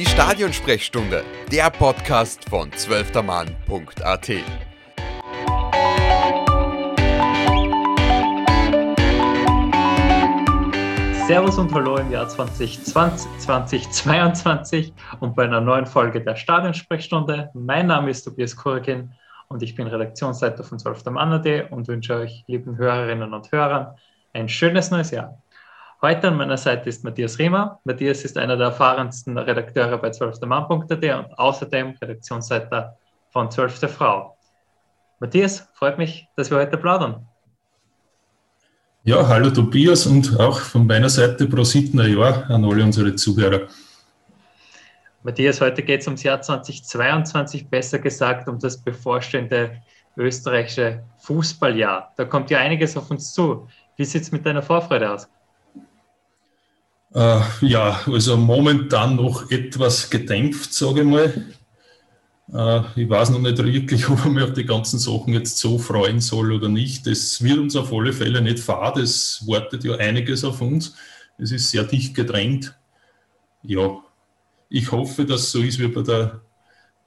Die 0.00 0.06
Stadionsprechstunde, 0.06 1.22
der 1.52 1.68
Podcast 1.68 2.48
von 2.48 2.72
zwölftermann.at. 2.72 4.30
Servus 11.26 11.58
und 11.58 11.74
Hallo 11.74 11.98
im 11.98 12.10
Jahr 12.10 12.26
2020, 12.26 13.40
2022 13.40 14.94
und 15.20 15.36
bei 15.36 15.44
einer 15.44 15.60
neuen 15.60 15.84
Folge 15.84 16.24
der 16.24 16.34
Stadionsprechstunde. 16.36 17.50
Mein 17.52 17.88
Name 17.88 18.08
ist 18.08 18.22
Tobias 18.22 18.56
Kurkin 18.56 19.12
und 19.48 19.62
ich 19.62 19.74
bin 19.74 19.86
Redaktionsleiter 19.86 20.64
von 20.64 20.78
12. 20.78 21.04
Mann.at 21.10 21.70
und 21.72 21.88
wünsche 21.88 22.14
euch, 22.14 22.42
lieben 22.46 22.78
Hörerinnen 22.78 23.34
und 23.34 23.52
Hörern, 23.52 23.94
ein 24.32 24.48
schönes 24.48 24.90
neues 24.90 25.10
Jahr. 25.10 25.42
Heute 26.02 26.28
an 26.28 26.38
meiner 26.38 26.56
Seite 26.56 26.88
ist 26.88 27.04
Matthias 27.04 27.38
Riemer. 27.38 27.78
Matthias 27.84 28.24
ist 28.24 28.38
einer 28.38 28.56
der 28.56 28.68
erfahrensten 28.68 29.36
Redakteure 29.36 29.98
bei 29.98 30.08
12.mann.at 30.08 30.90
und 30.90 31.38
außerdem 31.38 31.94
Redaktionsleiter 32.00 32.96
von 33.28 33.50
12. 33.50 33.80
Frau. 33.92 34.34
Matthias, 35.18 35.68
freut 35.74 35.98
mich, 35.98 36.26
dass 36.36 36.50
wir 36.50 36.56
heute 36.56 36.78
plaudern. 36.78 37.26
Ja, 39.04 39.28
hallo 39.28 39.50
Tobias 39.50 40.06
und 40.06 40.40
auch 40.40 40.60
von 40.60 40.86
meiner 40.86 41.10
Seite 41.10 41.46
Prositner 41.46 42.06
Jahr 42.06 42.48
an 42.48 42.64
alle 42.64 42.82
unsere 42.82 43.14
Zuhörer. 43.14 43.68
Matthias, 45.22 45.60
heute 45.60 45.82
geht 45.82 46.00
es 46.00 46.06
ums 46.06 46.22
Jahr 46.22 46.40
2022, 46.40 47.68
besser 47.68 47.98
gesagt 47.98 48.48
um 48.48 48.58
das 48.58 48.78
bevorstehende 48.78 49.82
österreichische 50.16 51.02
Fußballjahr. 51.18 52.14
Da 52.16 52.24
kommt 52.24 52.48
ja 52.48 52.58
einiges 52.58 52.96
auf 52.96 53.10
uns 53.10 53.34
zu. 53.34 53.68
Wie 53.96 54.06
sieht 54.06 54.22
es 54.22 54.32
mit 54.32 54.46
deiner 54.46 54.62
Vorfreude 54.62 55.12
aus? 55.12 55.28
Äh, 57.14 57.40
ja, 57.62 58.00
also 58.06 58.36
momentan 58.36 59.16
noch 59.16 59.50
etwas 59.50 60.10
gedämpft, 60.10 60.72
sage 60.72 61.00
ich 61.00 61.06
mal. 61.06 61.44
Äh, 62.52 63.00
ich 63.00 63.08
weiß 63.08 63.30
noch 63.30 63.40
nicht 63.40 63.58
wirklich, 63.58 64.08
ob 64.10 64.24
man 64.24 64.34
mich 64.34 64.44
auf 64.44 64.52
die 64.52 64.64
ganzen 64.64 64.98
Sachen 64.98 65.34
jetzt 65.34 65.58
so 65.58 65.78
freuen 65.78 66.20
soll 66.20 66.52
oder 66.52 66.68
nicht. 66.68 67.06
Es 67.06 67.42
wird 67.42 67.58
uns 67.58 67.76
auf 67.76 67.92
alle 67.92 68.12
Fälle 68.12 68.40
nicht 68.40 68.60
fad. 68.60 68.96
Es 68.96 69.44
wartet 69.46 69.84
ja 69.84 69.96
einiges 69.96 70.44
auf 70.44 70.60
uns. 70.60 70.94
Es 71.38 71.52
ist 71.52 71.70
sehr 71.70 71.84
dicht 71.84 72.14
gedrängt. 72.14 72.76
Ja, 73.62 74.02
ich 74.68 74.92
hoffe, 74.92 75.24
dass 75.24 75.50
so 75.50 75.60
ist 75.60 75.78
wie 75.80 75.88
bei 75.88 76.02
der, 76.02 76.40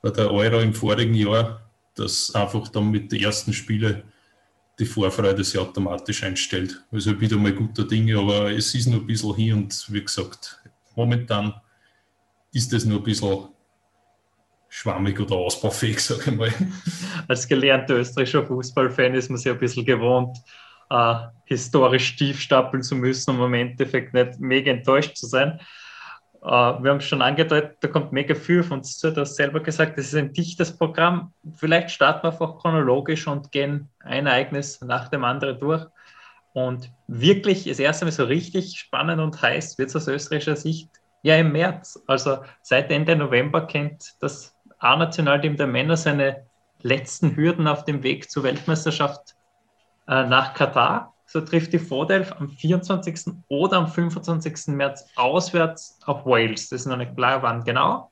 bei 0.01 0.09
der 0.09 0.31
Euro 0.31 0.59
im 0.59 0.73
vorigen 0.73 1.13
Jahr, 1.13 1.61
dass 1.95 2.35
einfach 2.35 2.67
dann 2.67 2.91
mit 2.91 3.11
den 3.11 3.21
ersten 3.21 3.53
Spielen 3.53 4.03
die 4.79 4.85
Vorfreude 4.85 5.43
sich 5.43 5.59
automatisch 5.59 6.23
einstellt. 6.23 6.83
Also 6.91 7.19
wieder 7.19 7.37
mal 7.37 7.53
guter 7.53 7.85
Dinge, 7.85 8.17
aber 8.17 8.51
es 8.51 8.73
ist 8.73 8.87
nur 8.87 9.01
ein 9.01 9.07
bisschen 9.07 9.35
hier 9.35 9.55
und 9.55 9.85
wie 9.89 10.01
gesagt, 10.01 10.61
momentan 10.95 11.53
ist 12.51 12.73
es 12.73 12.85
nur 12.85 12.99
ein 12.99 13.03
bisschen 13.03 13.49
schwammig 14.69 15.19
oder 15.19 15.35
ausbaufähig, 15.35 15.99
sage 16.03 16.31
ich 16.31 16.37
mal. 16.37 16.53
Als 17.27 17.47
gelernter 17.47 17.95
österreichischer 17.95 18.45
Fußballfan 18.45 19.13
ist 19.13 19.29
man 19.29 19.37
sich 19.37 19.51
ein 19.51 19.59
bisschen 19.59 19.85
gewohnt, 19.85 20.37
äh, 20.89 21.15
historisch 21.45 22.15
tief 22.15 22.39
stapeln 22.39 22.81
zu 22.81 22.95
müssen, 22.95 23.31
um 23.31 23.45
im 23.45 23.53
Endeffekt 23.53 24.13
nicht 24.13 24.39
mega 24.39 24.71
enttäuscht 24.71 25.15
zu 25.15 25.27
sein. 25.27 25.59
Äh, 26.43 26.83
wir 26.83 26.91
haben 26.91 27.01
schon 27.01 27.21
angedeutet, 27.21 27.77
da 27.79 27.87
kommt 27.87 28.11
mega 28.11 28.35
viel 28.35 28.63
von 28.63 28.79
uns 28.79 28.97
zu. 28.97 29.11
Du 29.11 29.21
hast 29.21 29.35
selber 29.35 29.61
gesagt, 29.61 29.97
das 29.97 30.07
ist 30.07 30.15
ein 30.15 30.33
dichtes 30.33 30.77
Programm. 30.77 31.33
Vielleicht 31.55 31.91
starten 31.91 32.23
wir 32.23 32.31
einfach 32.31 32.59
chronologisch 32.59 33.27
und 33.27 33.51
gehen 33.51 33.89
ein 33.99 34.27
Ereignis 34.27 34.81
nach 34.81 35.07
dem 35.07 35.23
anderen 35.23 35.59
durch. 35.59 35.85
Und 36.51 36.91
wirklich 37.07 37.63
das 37.63 37.79
erste 37.79 38.05
Mal 38.05 38.11
so 38.11 38.25
richtig 38.25 38.77
spannend 38.77 39.21
und 39.21 39.41
heiß 39.41 39.77
wird 39.77 39.89
es 39.89 39.95
aus 39.95 40.07
österreichischer 40.07 40.55
Sicht 40.55 40.89
ja 41.23 41.35
im 41.37 41.51
März. 41.51 42.03
Also 42.07 42.39
seit 42.61 42.91
Ende 42.91 43.15
November 43.15 43.65
kennt 43.65 44.13
das 44.19 44.53
A-Nationalteam 44.79 45.55
der 45.55 45.67
Männer 45.67 45.97
seine 45.97 46.45
letzten 46.81 47.35
Hürden 47.35 47.67
auf 47.67 47.85
dem 47.85 48.03
Weg 48.03 48.29
zur 48.29 48.43
Weltmeisterschaft 48.43 49.35
äh, 50.07 50.25
nach 50.27 50.53
Katar. 50.53 51.12
So 51.33 51.41
trifft 51.41 51.73
die 51.73 51.79
Vordelf 51.79 52.31
am 52.33 52.47
24. 52.47 53.33
oder 53.47 53.77
am 53.77 53.87
25. 53.87 54.67
März 54.67 55.07
auswärts 55.15 55.97
auf 56.05 56.27
Wales. 56.27 56.69
Das 56.69 56.81
ist 56.81 56.85
noch 56.85 56.95
nicht 56.95 57.15
klar, 57.15 57.41
wann 57.41 57.63
genau. 57.63 58.11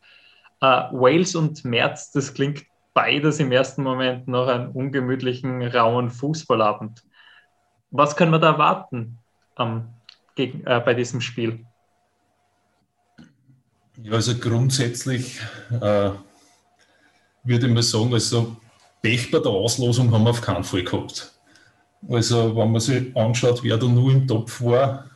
Äh, 0.60 0.66
Wales 0.66 1.36
und 1.36 1.64
März, 1.64 2.10
das 2.10 2.34
klingt 2.34 2.64
beides 2.96 3.40
im 3.40 3.52
ersten 3.52 3.84
Moment 3.84 4.28
noch 4.28 4.48
einen 4.48 4.72
ungemütlichen, 4.72 5.62
rauen 5.68 6.10
Fußballabend. 6.10 7.04
Was 7.92 8.16
können 8.16 8.32
wir 8.32 8.40
da 8.40 8.54
erwarten 8.54 9.20
ähm, 9.60 9.84
gegen, 10.34 10.66
äh, 10.66 10.82
bei 10.84 10.96
diesem 10.96 11.22
Spiel? 11.22 11.64
Ja, 14.02 14.14
also 14.14 14.36
grundsätzlich 14.36 15.40
äh, 15.70 16.10
würde 17.44 17.68
ich 17.68 17.72
mal 17.72 17.84
sagen, 17.84 18.12
also 18.16 18.58
Pech 19.04 19.30
bei 19.30 19.38
der 19.38 19.52
Auslosung 19.52 20.12
haben 20.12 20.24
wir 20.24 20.32
auf 20.32 20.42
keinen 20.42 20.64
Fall 20.64 20.84
gehabt. 20.84 21.32
Also 22.10 22.56
wenn 22.56 22.72
man 22.72 22.82
sich 22.82 23.16
anschaut, 23.16 23.64
wer 23.64 23.78
da 23.78 23.88
nur 23.88 24.12
im 24.12 24.28
Topf 24.28 24.62
war, 24.62 25.10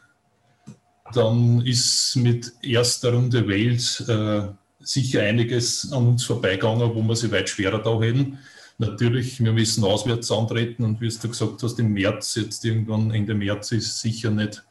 dann 1.14 1.62
ist 1.66 2.16
mit 2.16 2.52
erster 2.62 3.14
Runde 3.14 3.48
Wales 3.48 4.02
äh, 4.08 4.48
sicher 4.80 5.22
einiges 5.22 5.92
an 5.92 6.08
uns 6.08 6.26
vorbeigegangen, 6.26 6.94
wo 6.94 7.02
wir 7.02 7.16
sie 7.16 7.32
weit 7.32 7.50
schwerer 7.50 7.80
da 7.80 8.00
hätten. 8.00 8.40
Natürlich, 8.78 9.42
wir 9.44 9.54
müssen 9.54 9.84
auswärts 9.84 10.32
antreten 10.32 10.84
und 10.84 11.00
wie 11.00 11.10
du 11.10 11.30
gesagt 11.30 11.64
hast, 11.64 11.80
im 11.80 11.94
März, 11.94 12.36
jetzt 12.36 12.66
irgendwann 12.66 13.12
Ende 13.12 13.34
März 13.34 13.72
ist 13.72 14.00
sicher 14.00 14.32
nicht, 14.32 14.64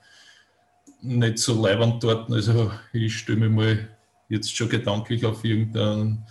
nicht 1.01 1.39
so 1.39 1.61
leibend 1.61 2.03
dort. 2.05 2.31
Also 2.31 2.71
ich 2.93 3.17
stelle 3.17 3.39
mir 3.39 3.49
mal 3.49 3.89
jetzt 4.29 4.55
schon 4.55 4.69
gedanklich 4.69 5.25
auf 5.25 5.45
irgendein 5.45 6.27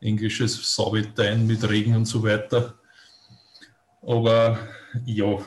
englisches 0.00 0.74
Sauwetter 0.74 1.34
mit 1.36 1.68
Regen 1.68 1.96
und 1.96 2.06
so 2.06 2.22
weiter. 2.22 2.77
Aber 4.08 4.58
ja, 5.04 5.38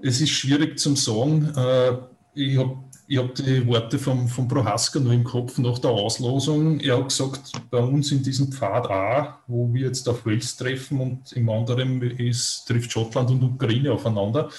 es 0.00 0.20
ist 0.20 0.30
schwierig 0.30 0.80
zu 0.80 0.96
sagen. 0.96 1.54
Äh, 1.56 1.92
ich 2.34 2.58
habe 2.58 2.76
ich 3.06 3.18
hab 3.18 3.34
die 3.36 3.64
Worte 3.68 4.00
von, 4.00 4.26
von 4.26 4.48
Prohaska 4.48 4.98
noch 4.98 5.12
im 5.12 5.22
Kopf 5.22 5.58
nach 5.58 5.78
der 5.78 5.90
Auslosung. 5.90 6.80
Er 6.80 6.98
hat 6.98 7.10
gesagt, 7.10 7.52
bei 7.70 7.78
uns 7.78 8.10
in 8.10 8.24
diesem 8.24 8.50
Pfad 8.50 8.90
A, 8.90 9.38
wo 9.46 9.72
wir 9.72 9.86
jetzt 9.86 10.08
auf 10.08 10.26
Wales 10.26 10.56
treffen 10.56 11.00
und 11.00 11.32
im 11.34 11.48
anderen 11.50 12.02
ist, 12.02 12.64
trifft 12.66 12.90
Schottland 12.90 13.30
und 13.30 13.44
Ukraine 13.44 13.92
aufeinander, 13.92 14.50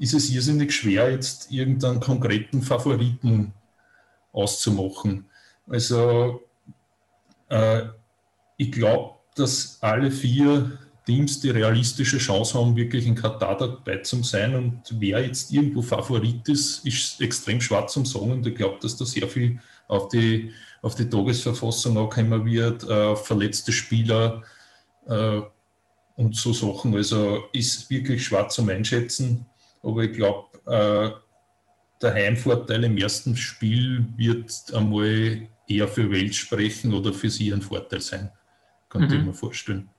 ist 0.00 0.14
es 0.14 0.28
irrsinnig 0.28 0.72
schwer, 0.72 1.12
jetzt 1.12 1.52
irgendeinen 1.52 2.00
konkreten 2.00 2.62
Favoriten 2.62 3.52
auszumachen. 4.32 5.26
Also 5.68 6.42
äh, 7.48 7.82
ich 8.56 8.72
glaube, 8.72 9.14
dass 9.36 9.78
alle 9.82 10.10
vier 10.10 10.78
Teams 11.10 11.40
die 11.40 11.50
realistische 11.50 12.18
Chance 12.18 12.56
haben, 12.56 12.76
wirklich 12.76 13.04
in 13.04 13.16
Katar 13.16 13.56
dabei 13.56 13.96
zu 13.96 14.22
sein. 14.22 14.54
Und 14.54 14.82
wer 15.00 15.24
jetzt 15.26 15.52
irgendwo 15.52 15.82
Favorit 15.82 16.48
ist, 16.48 16.86
ist 16.86 17.20
extrem 17.20 17.60
schwarz 17.60 17.94
zum 17.94 18.06
Sagen. 18.06 18.30
Und 18.30 18.46
ich 18.46 18.54
glaube, 18.54 18.78
dass 18.80 18.96
da 18.96 19.04
sehr 19.04 19.26
viel 19.26 19.58
auf 19.88 20.06
die, 20.08 20.52
auf 20.82 20.94
die 20.94 21.08
Tagesverfassung 21.08 21.98
ankommen 21.98 22.46
wird, 22.46 22.88
äh, 22.88 23.16
verletzte 23.16 23.72
Spieler 23.72 24.44
äh, 25.08 25.40
und 26.14 26.36
so 26.36 26.52
Sachen. 26.52 26.94
Also 26.94 27.42
ist 27.52 27.90
wirklich 27.90 28.24
schwarz 28.24 28.54
zum 28.54 28.68
Einschätzen. 28.68 29.46
Aber 29.82 30.04
ich 30.04 30.12
glaube, 30.12 30.46
äh, 30.66 31.10
der 32.00 32.14
Heimvorteil 32.14 32.84
im 32.84 32.96
ersten 32.98 33.36
Spiel 33.36 34.06
wird 34.16 34.52
einmal 34.72 35.48
eher 35.66 35.88
für 35.88 36.08
Welt 36.12 36.36
sprechen 36.36 36.94
oder 36.94 37.12
für 37.12 37.30
sie 37.30 37.52
ein 37.52 37.62
Vorteil 37.62 38.00
sein. 38.00 38.30
Könnte 38.88 39.16
mhm. 39.16 39.20
ich 39.20 39.26
mir 39.26 39.34
vorstellen. 39.34 39.90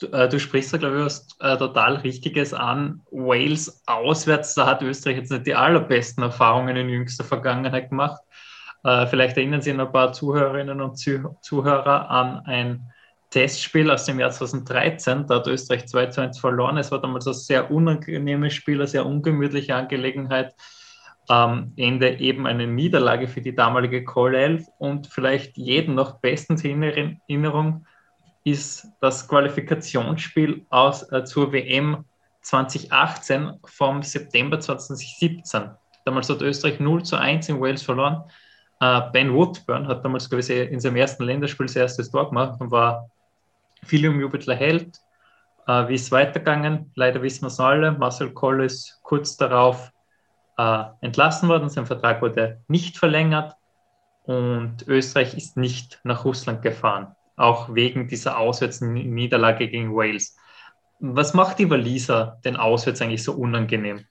Du, 0.00 0.06
äh, 0.08 0.28
du 0.28 0.40
sprichst 0.40 0.72
da, 0.72 0.78
glaube 0.78 0.98
ich, 0.98 1.04
was 1.04 1.28
äh, 1.40 1.56
total 1.56 1.96
Richtiges 1.96 2.52
an. 2.52 3.02
Wales 3.10 3.82
auswärts, 3.86 4.54
da 4.54 4.66
hat 4.66 4.82
Österreich 4.82 5.18
jetzt 5.18 5.30
nicht 5.30 5.46
die 5.46 5.54
allerbesten 5.54 6.22
Erfahrungen 6.22 6.76
in 6.76 6.88
jüngster 6.88 7.24
Vergangenheit 7.24 7.90
gemacht. 7.90 8.20
Äh, 8.82 9.06
vielleicht 9.06 9.36
erinnern 9.36 9.62
sich 9.62 9.78
ein 9.78 9.92
paar 9.92 10.12
Zuhörerinnen 10.12 10.80
und 10.80 10.96
Zuh 10.96 11.36
Zuhörer 11.40 12.10
an 12.10 12.40
ein 12.46 12.92
Testspiel 13.30 13.90
aus 13.90 14.04
dem 14.04 14.20
Jahr 14.20 14.30
2013. 14.30 15.26
Da 15.26 15.36
hat 15.36 15.46
Österreich 15.46 15.86
2 15.86 16.06
zu 16.06 16.20
1 16.20 16.38
verloren. 16.38 16.76
Es 16.76 16.92
war 16.92 17.00
damals 17.00 17.26
ein 17.26 17.34
sehr 17.34 17.70
unangenehmes 17.70 18.52
Spiel, 18.52 18.76
eine 18.76 18.86
sehr 18.86 19.06
ungemütliche 19.06 19.74
Angelegenheit. 19.74 20.54
Am 21.26 21.72
Ende 21.76 22.18
eben 22.18 22.46
eine 22.46 22.66
Niederlage 22.66 23.26
für 23.26 23.40
die 23.40 23.54
damalige 23.54 24.04
Call 24.04 24.34
11 24.34 24.66
und 24.78 25.06
vielleicht 25.06 25.56
jeden 25.56 25.94
noch 25.94 26.20
bestens 26.20 26.62
in 26.64 26.82
Erinnerung 26.82 27.86
ist 28.44 28.86
das 29.00 29.26
Qualifikationsspiel 29.26 30.66
aus, 30.70 31.10
äh, 31.10 31.24
zur 31.24 31.52
WM 31.52 32.04
2018 32.42 33.58
vom 33.64 34.02
September 34.02 34.60
2017. 34.60 35.70
Damals 36.04 36.28
hat 36.28 36.42
Österreich 36.42 36.78
0 36.78 37.02
zu 37.02 37.16
1 37.16 37.48
in 37.48 37.60
Wales 37.60 37.82
verloren. 37.82 38.22
Äh, 38.80 39.00
ben 39.12 39.32
Woodburn 39.32 39.88
hat 39.88 40.04
damals, 40.04 40.28
glaube 40.28 40.42
ich, 40.42 40.50
in 40.50 40.78
seinem 40.78 40.96
ersten 40.96 41.24
Länderspiel 41.24 41.68
sein 41.68 41.82
erstes 41.82 42.10
Tor 42.10 42.28
gemacht 42.28 42.60
und 42.60 42.70
war 42.70 43.08
viel 43.82 44.06
umjubelter 44.06 44.54
Held. 44.54 44.98
Äh, 45.66 45.88
wie 45.88 45.94
ist 45.94 46.02
es 46.02 46.12
weitergegangen? 46.12 46.92
Leider 46.94 47.22
wissen 47.22 47.42
wir 47.42 47.48
es 47.48 47.58
alle. 47.58 47.92
Marcel 47.92 48.32
Koll 48.32 48.64
ist 48.64 49.00
kurz 49.02 49.38
darauf 49.38 49.90
äh, 50.58 50.84
entlassen 51.00 51.48
worden. 51.48 51.70
Sein 51.70 51.86
Vertrag 51.86 52.20
wurde 52.20 52.60
nicht 52.68 52.98
verlängert. 52.98 53.54
und 54.24 54.86
Österreich 54.86 55.34
ist 55.34 55.56
nicht 55.58 56.00
nach 56.02 56.24
Russland 56.24 56.62
gefahren, 56.62 57.14
auch 57.36 57.74
wegen 57.74 58.08
dieser 58.08 58.38
Auswärtsniederlage 58.38 59.68
gegen 59.68 59.94
Wales. 59.94 60.36
Was 61.00 61.34
macht 61.34 61.58
die 61.58 61.68
Waliser 61.68 62.40
denn 62.44 62.56
auswärts 62.56 63.02
eigentlich 63.02 63.24
so 63.24 63.32
unangenehm? 63.32 64.06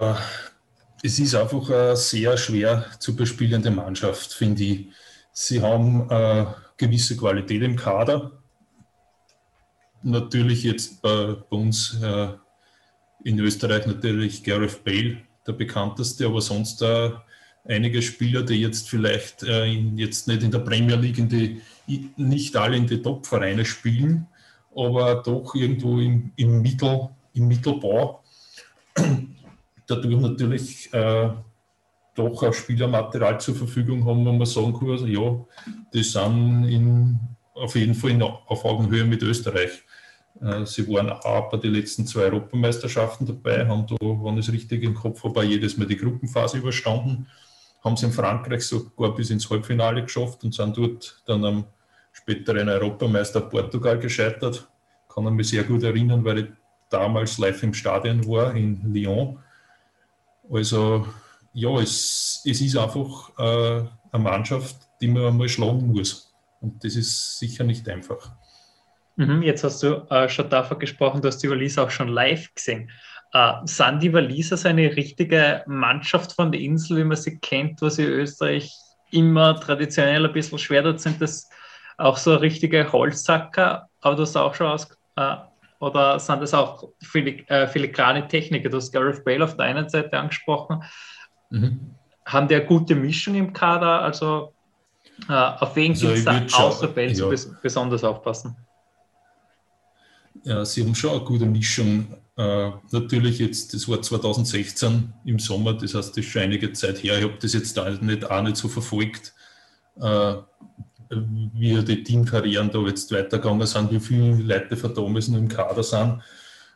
Äh, 0.00 0.14
es 1.02 1.18
ist 1.18 1.34
einfach 1.34 1.68
eine 1.70 1.96
sehr 1.96 2.36
schwer 2.36 2.86
zu 2.98 3.14
bespielende 3.14 3.70
Mannschaft, 3.70 4.32
finde 4.32 4.62
ich. 4.64 4.86
Sie 5.32 5.62
haben 5.62 6.10
eine 6.10 6.56
gewisse 6.76 7.16
Qualität 7.16 7.62
im 7.62 7.76
Kader. 7.76 8.32
Natürlich 10.02 10.64
jetzt 10.64 11.02
bei, 11.02 11.34
uns 11.50 12.00
äh, 12.02 12.28
in 13.24 13.38
Österreich 13.38 13.86
natürlich 13.86 14.42
Gareth 14.42 14.82
Bale, 14.84 15.18
der 15.46 15.52
bekannteste, 15.52 16.26
aber 16.26 16.40
sonst 16.40 16.82
äh, 16.82 17.10
einige 17.68 18.02
Spieler, 18.02 18.42
die 18.42 18.54
jetzt 18.54 18.88
vielleicht 18.88 19.42
äh, 19.42 19.64
jetzt 19.64 20.26
nicht 20.26 20.42
in 20.42 20.50
der 20.50 20.60
Premier 20.60 20.96
League, 20.96 21.18
in 21.18 21.28
die, 21.28 21.60
nicht 22.16 22.56
alle 22.56 22.76
in 22.76 22.86
die 22.86 23.02
Top-Vereine 23.02 23.64
spielen, 23.64 24.26
aber 24.74 25.22
doch 25.22 25.54
irgendwo 25.54 25.98
im, 25.98 26.32
im, 26.36 26.62
Mittel, 26.62 27.08
im 27.34 27.48
Mittelbau 27.48 28.22
dadurch 29.88 30.20
natürlich 30.20 30.92
äh, 30.92 31.30
doch 32.14 32.42
auch 32.42 32.54
Spielermaterial 32.54 33.40
zur 33.40 33.54
Verfügung 33.54 34.04
haben, 34.04 34.24
wo 34.24 34.32
man 34.32 34.46
sagen 34.46 34.78
kann, 34.78 34.90
also, 34.90 35.06
ja, 35.06 35.44
die 35.92 36.02
sind 36.02 36.64
in, 36.64 37.18
auf 37.54 37.74
jeden 37.74 37.94
Fall 37.94 38.10
in, 38.10 38.22
auf 38.22 38.64
Augenhöhe 38.64 39.04
mit 39.04 39.22
Österreich. 39.22 39.82
Äh, 40.40 40.64
sie 40.66 40.86
waren 40.88 41.12
bei 41.50 41.56
den 41.56 41.72
letzten 41.72 42.06
zwei 42.06 42.22
Europameisterschaften 42.22 43.26
dabei, 43.26 43.66
haben 43.66 43.86
da, 43.86 43.96
wenn 44.00 44.38
ich 44.38 44.48
es 44.48 44.52
richtig 44.52 44.82
im 44.82 44.94
Kopf 44.94 45.24
habe, 45.24 45.44
jedes 45.44 45.76
Mal 45.76 45.86
die 45.86 45.96
Gruppenphase 45.96 46.58
überstanden, 46.58 47.26
haben 47.82 47.96
sie 47.96 48.06
in 48.06 48.12
Frankreich 48.12 48.62
sogar 48.62 49.14
bis 49.14 49.30
ins 49.30 49.48
Halbfinale 49.48 50.02
geschafft 50.02 50.44
und 50.44 50.54
sind 50.54 50.76
dort 50.76 51.22
dann 51.26 51.44
am 51.44 51.64
späteren 52.12 52.68
Europameister 52.68 53.40
Portugal 53.40 53.98
gescheitert. 53.98 54.68
Kann 55.08 55.24
ich 55.26 55.30
mich 55.30 55.48
sehr 55.48 55.64
gut 55.64 55.82
erinnern, 55.82 56.24
weil 56.24 56.38
ich 56.38 56.46
damals 56.90 57.38
live 57.38 57.62
im 57.62 57.74
Stadion 57.74 58.26
war 58.26 58.54
in 58.54 58.92
Lyon. 58.92 59.38
Also 60.50 61.06
ja, 61.52 61.70
es, 61.80 62.42
es 62.44 62.60
ist 62.60 62.76
einfach 62.76 63.30
äh, 63.38 63.84
eine 64.12 64.22
Mannschaft, 64.22 64.76
die 65.00 65.08
man 65.08 65.26
einmal 65.26 65.48
schlagen 65.48 65.88
muss. 65.88 66.34
Und 66.60 66.84
das 66.84 66.96
ist 66.96 67.38
sicher 67.38 67.64
nicht 67.64 67.88
einfach. 67.88 68.32
Mhm, 69.16 69.42
jetzt 69.42 69.64
hast 69.64 69.82
du 69.82 70.06
äh, 70.10 70.28
schon 70.28 70.48
davon 70.48 70.78
gesprochen, 70.78 71.20
du 71.20 71.28
hast 71.28 71.38
die 71.38 71.50
Waliser 71.50 71.84
auch 71.84 71.90
schon 71.90 72.08
live 72.08 72.54
gesehen. 72.54 72.90
Äh, 73.32 73.52
sind 73.64 74.02
die 74.02 74.12
Waliser 74.12 74.56
so 74.56 74.68
eine 74.68 74.96
richtige 74.96 75.62
Mannschaft 75.66 76.32
von 76.32 76.50
der 76.50 76.60
Insel, 76.60 76.98
wie 76.98 77.04
man 77.04 77.16
sie 77.16 77.38
kennt, 77.38 77.82
was 77.82 77.98
in 77.98 78.06
Österreich 78.06 78.72
immer 79.10 79.58
traditionell 79.60 80.24
ein 80.24 80.32
bisschen 80.32 80.58
schwer 80.58 80.82
dort 80.82 81.00
sind? 81.00 81.20
Das 81.20 81.48
auch 81.98 82.16
so 82.16 82.36
richtige 82.36 82.90
Holzsacker, 82.90 83.88
aber 84.00 84.16
du 84.16 84.22
hast 84.22 84.36
auch 84.36 84.54
schon 84.54 84.68
aus, 84.68 84.88
äh, 85.16 85.36
oder 85.80 86.18
sind 86.18 86.40
das 86.40 86.54
auch 86.54 86.88
filig, 87.02 87.48
äh, 87.50 87.66
filigrane 87.66 88.26
Techniker? 88.26 88.68
Du 88.68 88.78
hast 88.78 88.92
Gareth 88.92 89.24
Bale 89.24 89.44
auf 89.44 89.56
der 89.56 89.66
einen 89.66 89.88
Seite 89.88 90.18
angesprochen. 90.18 90.82
Mhm. 91.50 91.94
Haben 92.24 92.48
die 92.48 92.56
eine 92.56 92.66
gute 92.66 92.94
Mischung 92.94 93.34
im 93.34 93.52
Kader? 93.52 94.02
Also 94.02 94.54
äh, 95.28 95.32
auf 95.32 95.74
wen 95.76 95.92
also 95.92 96.08
gibt 96.08 96.18
es 96.18 96.24
da 96.24 96.58
außer 96.58 96.88
Bale 96.88 97.12
ja. 97.12 97.26
bes 97.26 97.52
besonders 97.60 98.04
aufpassen? 98.04 98.56
Ja, 100.44 100.64
sie 100.64 100.82
haben 100.82 100.94
schon 100.94 101.10
eine 101.10 101.20
gute 101.20 101.46
Mischung. 101.46 102.06
Äh, 102.36 102.70
natürlich 102.92 103.38
jetzt, 103.38 103.74
das 103.74 103.88
war 103.88 104.00
2016 104.00 105.12
im 105.24 105.38
Sommer, 105.38 105.74
das 105.74 105.94
heißt, 105.94 106.10
das 106.10 106.18
ist 106.18 106.26
schon 106.26 106.42
einige 106.42 106.72
Zeit 106.72 107.02
her. 107.02 107.18
Ich 107.18 107.24
habe 107.24 107.38
das 107.40 107.52
jetzt 107.52 107.78
auch 107.78 108.00
nicht, 108.00 108.30
auch 108.30 108.42
nicht 108.42 108.56
so 108.56 108.68
verfolgt. 108.68 109.34
Äh, 110.00 110.34
wie 111.10 111.82
die 111.82 112.02
Teamkarrieren 112.02 112.70
da 112.70 112.80
jetzt 112.80 113.10
weitergegangen 113.12 113.66
sind, 113.66 113.90
wie 113.90 114.00
viele 114.00 114.36
Leute 114.36 114.76
von 114.76 114.94
damals 114.94 115.28
im 115.28 115.48
Kader 115.48 115.82
sind. 115.82 116.20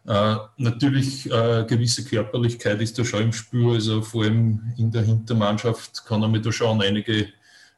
Äh, 0.06 0.36
natürlich 0.56 1.30
äh, 1.30 1.64
gewisse 1.68 2.04
Körperlichkeit 2.04 2.80
ist 2.80 2.98
da 2.98 3.04
schon 3.04 3.22
im 3.22 3.32
Spiel, 3.32 3.70
also 3.70 4.02
vor 4.02 4.24
allem 4.24 4.72
in 4.76 4.90
der 4.90 5.02
Hintermannschaft 5.02 6.04
kann 6.06 6.22
er 6.22 6.28
mich 6.28 6.42
da 6.42 6.50
schon 6.50 6.82
einige 6.82 7.28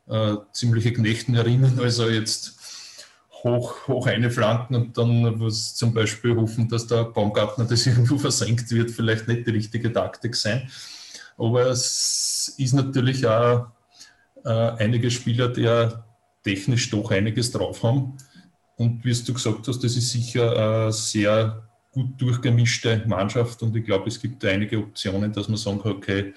äh, 0.08 0.36
ziemliche 0.52 0.92
Knechten 0.92 1.34
erinnern, 1.34 1.78
also 1.82 2.08
jetzt 2.08 2.56
hoch, 3.44 3.87
hoch 3.87 4.06
eine 4.06 4.31
Flanken 4.31 4.75
und 4.75 4.99
dann 4.99 5.41
was 5.41 5.75
zum 5.75 5.93
Beispiel 5.93 6.35
hoffen, 6.35 6.69
dass 6.69 6.87
der 6.87 7.05
Baumgartner 7.05 7.67
das 7.67 7.87
irgendwo 7.87 8.19
versenkt 8.19 8.70
wird, 8.70 8.91
vielleicht 8.91 9.29
nicht 9.29 9.46
die 9.46 9.52
richtige 9.52 9.93
Taktik 9.93 10.35
sein. 10.35 10.69
Aber 11.37 11.67
es 11.67 12.55
ist 12.58 12.73
natürlich 12.73 13.26
auch 13.26 13.67
äh, 14.44 14.70
einige 14.79 15.11
Spieler, 15.11 15.49
die 15.49 15.88
technisch 16.43 16.91
doch 16.91 17.11
einiges 17.11 17.50
drauf 17.52 17.82
haben. 17.82 18.17
Und 18.76 19.05
wie 19.05 19.14
du 19.14 19.32
gesagt 19.32 19.69
hast, 19.69 19.85
das 19.85 19.96
ist 19.96 20.11
sicher 20.11 20.82
eine 20.82 20.93
sehr 20.93 21.62
gut 21.93 22.20
durchgemischte 22.20 23.05
Mannschaft 23.06 23.62
und 23.62 23.75
ich 23.76 23.85
glaube, 23.85 24.08
es 24.08 24.20
gibt 24.20 24.44
einige 24.44 24.79
Optionen, 24.79 25.32
dass 25.32 25.49
man 25.49 25.56
sagen 25.56 25.81
kann, 25.81 25.93
okay, 25.93 26.35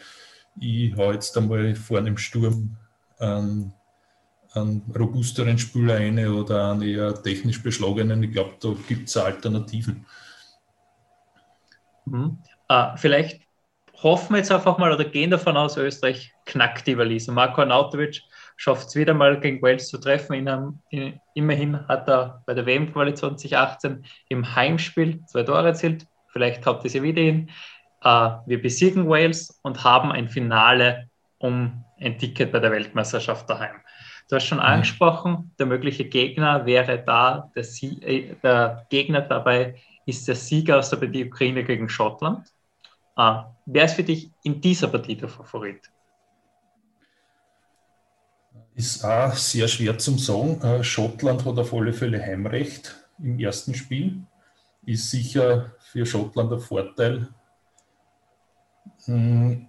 ich 0.59 0.95
hau 0.95 1.12
jetzt 1.12 1.36
einmal 1.36 1.75
vorne 1.75 2.09
im 2.09 2.18
Sturm 2.18 2.77
einen, 3.18 3.74
einen 4.62 4.81
robusteren 4.98 5.57
Spieler 5.57 5.95
ein 5.95 6.27
oder 6.27 6.71
einen 6.71 6.81
eher 6.81 7.21
technisch 7.21 7.62
beschlagenen. 7.62 8.24
Ich 8.24 8.31
glaube, 8.31 8.54
da 8.59 8.74
gibt 8.88 9.09
es 9.09 9.18
Alternativen. 9.18 10.06
Mhm. 12.06 12.38
Ah, 12.68 12.95
vielleicht 12.98 13.42
hoffen 14.04 14.33
wir 14.33 14.39
jetzt 14.39 14.51
einfach 14.51 14.77
mal 14.77 14.92
oder 14.92 15.06
gehen 15.06 15.31
davon 15.31 15.57
aus, 15.57 15.77
Österreich 15.77 16.33
knackt 16.45 16.88
die 16.88 16.98
Waliser. 16.98 17.31
Marco 17.31 17.62
Arnautovic 17.62 18.21
schafft 18.56 18.88
es 18.88 18.95
wieder 18.95 19.13
mal 19.13 19.39
gegen 19.39 19.62
Wales 19.62 19.88
zu 19.88 19.98
treffen. 19.98 20.33
In 20.33 20.80
in, 20.89 21.19
immerhin 21.33 21.88
hat 21.88 22.07
er 22.07 22.44
bei 22.45 22.54
der 22.54 22.65
WM-Quali 22.65 23.13
2018 23.13 24.04
im 24.30 24.56
Heimspiel 24.56 25.24
zwei 25.25 25.44
Tore 25.44 25.68
erzielt. 25.68 26.06
Vielleicht 26.31 26.65
habt 26.65 26.83
ihr 26.83 26.89
sie 26.89 27.04
wieder 27.04 27.21
hin. 27.21 27.50
Uh, 28.06 28.38
wir 28.45 28.62
besiegen 28.62 29.09
Wales 29.09 29.59
und 29.63 29.83
haben 29.83 30.12
ein 30.12 30.30
Finale 30.30 31.09
um 31.39 31.83
ein 32.00 32.18
Ticket 32.19 32.51
bei 32.51 32.59
der 32.59 32.71
Weltmeisterschaft 32.71 33.50
daheim. 33.50 33.81
Du 34.29 34.35
hast 34.35 34.45
schon 34.45 34.59
angesprochen, 34.59 35.51
der 35.57 35.68
mögliche 35.68 36.03
Gegner 36.03 36.65
wäre 36.65 37.01
da, 37.01 37.50
der, 37.56 37.63
Sie 37.63 38.01
äh, 38.01 38.35
der 38.44 38.85
Gegner 38.89 39.21
dabei 39.21 39.75
ist 40.06 40.27
der 40.27 40.35
Sieger 40.35 40.79
aus 40.79 40.89
der 40.89 40.97
Partie 40.97 41.25
Ukraine 41.25 41.63
gegen 41.63 41.89
Schottland. 41.89 42.53
Uh, 43.18 43.44
wer 43.65 43.85
ist 43.85 43.95
für 43.95 44.03
dich 44.03 44.29
in 44.44 44.62
dieser 44.62 44.88
Partie 44.88 45.15
der 45.15 45.27
Favorit? 45.27 45.91
Ist 48.75 49.04
auch 49.04 49.33
sehr 49.33 49.68
schwer 49.68 49.97
zum 49.97 50.19
sagen. 50.19 50.61
Äh, 50.61 50.83
Schottland 50.83 51.44
hat 51.45 51.57
auf 51.57 51.73
alle 51.73 51.94
Fälle 51.94 52.21
Heimrecht 52.21 52.95
im 53.18 53.40
ersten 53.40 53.73
Spiel. 53.73 54.21
Ist 54.85 55.09
sicher 55.09 55.73
für 55.80 56.06
Schottland 56.06 56.54
ein 56.54 56.59
Vorteil. 56.59 57.28
Hm, 59.06 59.68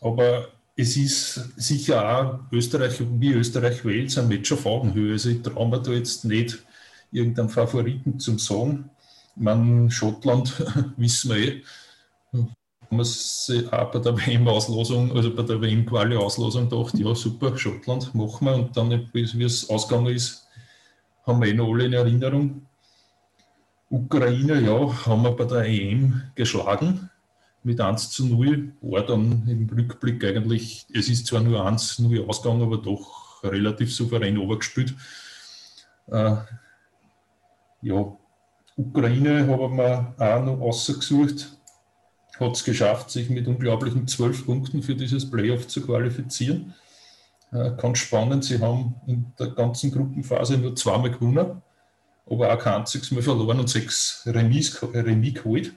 aber 0.00 0.48
es 0.76 0.96
ist 0.96 1.52
sicher 1.56 2.18
auch 2.18 2.52
Österreich, 2.52 3.00
wie 3.00 3.32
Österreich-Wales 3.32 4.18
ein 4.18 4.28
Match 4.28 4.50
auf 4.52 4.66
Augenhöhe. 4.66 5.12
Also 5.12 5.30
ich 5.30 5.42
traue 5.42 5.68
mir 5.68 5.80
da 5.80 5.92
jetzt 5.92 6.24
nicht 6.24 6.64
irgendeinen 7.12 7.48
Favoriten 7.48 8.18
zum. 8.18 8.90
Ich 9.36 9.42
meine, 9.42 9.90
Schottland 9.90 10.52
wissen 10.96 11.34
wir 11.34 11.38
eh, 11.38 11.62
man 12.90 13.04
sich 13.04 13.72
auch 13.72 13.90
bei 13.90 13.98
der 13.98 14.16
WM-Auslosung, 14.16 15.12
also 15.16 15.34
bei 15.34 15.42
der 15.42 15.60
WM-Quali-Auslosung 15.60 16.68
gedacht, 16.68 16.96
ja 16.98 17.14
super, 17.14 17.56
Schottland 17.56 18.14
machen 18.14 18.46
wir 18.46 18.54
und 18.54 18.76
dann, 18.76 19.08
wie 19.12 19.42
es 19.42 19.68
ausgegangen 19.68 20.14
ist, 20.14 20.46
haben 21.26 21.40
wir 21.40 21.48
eh 21.48 21.54
noch 21.54 21.72
alle 21.72 21.86
in 21.86 21.92
Erinnerung. 21.92 22.66
Ukraine, 23.90 24.60
ja, 24.60 25.06
haben 25.06 25.22
wir 25.22 25.32
bei 25.32 25.44
der 25.44 25.64
EM 25.64 26.22
geschlagen 26.34 27.10
mit 27.64 27.80
1 27.80 28.10
zu 28.10 28.26
0, 28.26 28.72
war 28.80 29.04
dann 29.04 29.46
im 29.48 29.68
Rückblick 29.68 30.24
eigentlich, 30.24 30.86
es 30.94 31.08
ist 31.08 31.26
zwar 31.26 31.40
nur 31.40 31.64
1 31.66 31.96
zu 31.96 32.02
0 32.08 32.26
ausgegangen, 32.28 32.62
aber 32.62 32.78
doch 32.78 33.42
relativ 33.42 33.94
souverän 33.94 34.38
overgespielt. 34.38 34.94
Äh, 36.08 36.36
ja, 37.82 38.16
Ukraine 38.76 39.46
haben 39.46 39.76
wir 39.76 40.14
auch 40.18 40.44
noch 40.44 40.60
ausgesucht 40.60 41.54
hat 42.40 42.56
es 42.56 42.64
geschafft, 42.64 43.10
sich 43.10 43.30
mit 43.30 43.46
unglaublichen 43.46 44.08
zwölf 44.08 44.44
Punkten 44.44 44.82
für 44.82 44.94
dieses 44.94 45.30
Playoff 45.30 45.68
zu 45.68 45.82
qualifizieren. 45.82 46.74
Äh, 47.52 47.72
ganz 47.76 47.98
spannend, 47.98 48.44
sie 48.44 48.58
haben 48.60 48.94
in 49.06 49.32
der 49.38 49.48
ganzen 49.48 49.92
Gruppenphase 49.92 50.58
nur 50.58 50.74
zweimal 50.74 51.10
gewonnen, 51.10 51.62
aber 52.28 52.52
auch 52.52 52.58
kein 52.58 52.80
einziges 52.80 53.10
Mal 53.12 53.22
verloren 53.22 53.60
und 53.60 53.68
sechs 53.68 54.22
Remis, 54.26 54.82
Remis 54.82 55.34
geholt, 55.34 55.72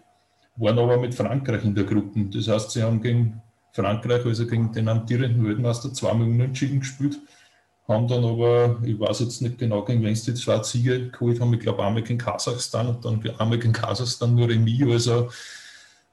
waren 0.58 0.80
aber 0.80 0.98
mit 0.98 1.16
Frankreich 1.16 1.64
in 1.64 1.76
der 1.76 1.86
Gruppe. 1.86 2.26
Das 2.34 2.48
heißt, 2.48 2.72
sie 2.72 2.84
haben 2.84 3.02
gegen 3.02 3.42
Frankreich, 3.72 4.26
also 4.26 4.46
gegen 4.48 4.72
den 4.72 4.90
amtierenden 4.90 5.48
Weltmeister, 5.48 5.94
zweimal 5.94 6.28
unentschieden 6.28 6.80
gespielt, 6.80 7.20
haben 7.88 8.08
dann 8.08 8.26
aber, 8.26 8.80
ich 8.84 9.00
weiß 9.00 9.20
jetzt 9.22 9.42
nicht 9.42 9.60
genau, 9.60 9.84
gegen 9.84 10.04
wen 10.04 10.16
sie 10.16 10.34
die 10.34 10.40
zwei 10.40 10.62
Siege 10.64 11.10
geholt 11.10 11.40
haben, 11.40 11.54
ich 11.54 11.60
glaube 11.60 11.86
einmal 11.86 12.02
gegen 12.02 12.18
Kasachstan 12.18 12.88
und 12.88 13.06
dann 13.06 13.22
einmal 13.38 13.60
gegen 13.60 13.74
Kasachstan 13.74 14.36
nur 14.36 14.50
Remis, 14.50 15.08
also 15.08 15.30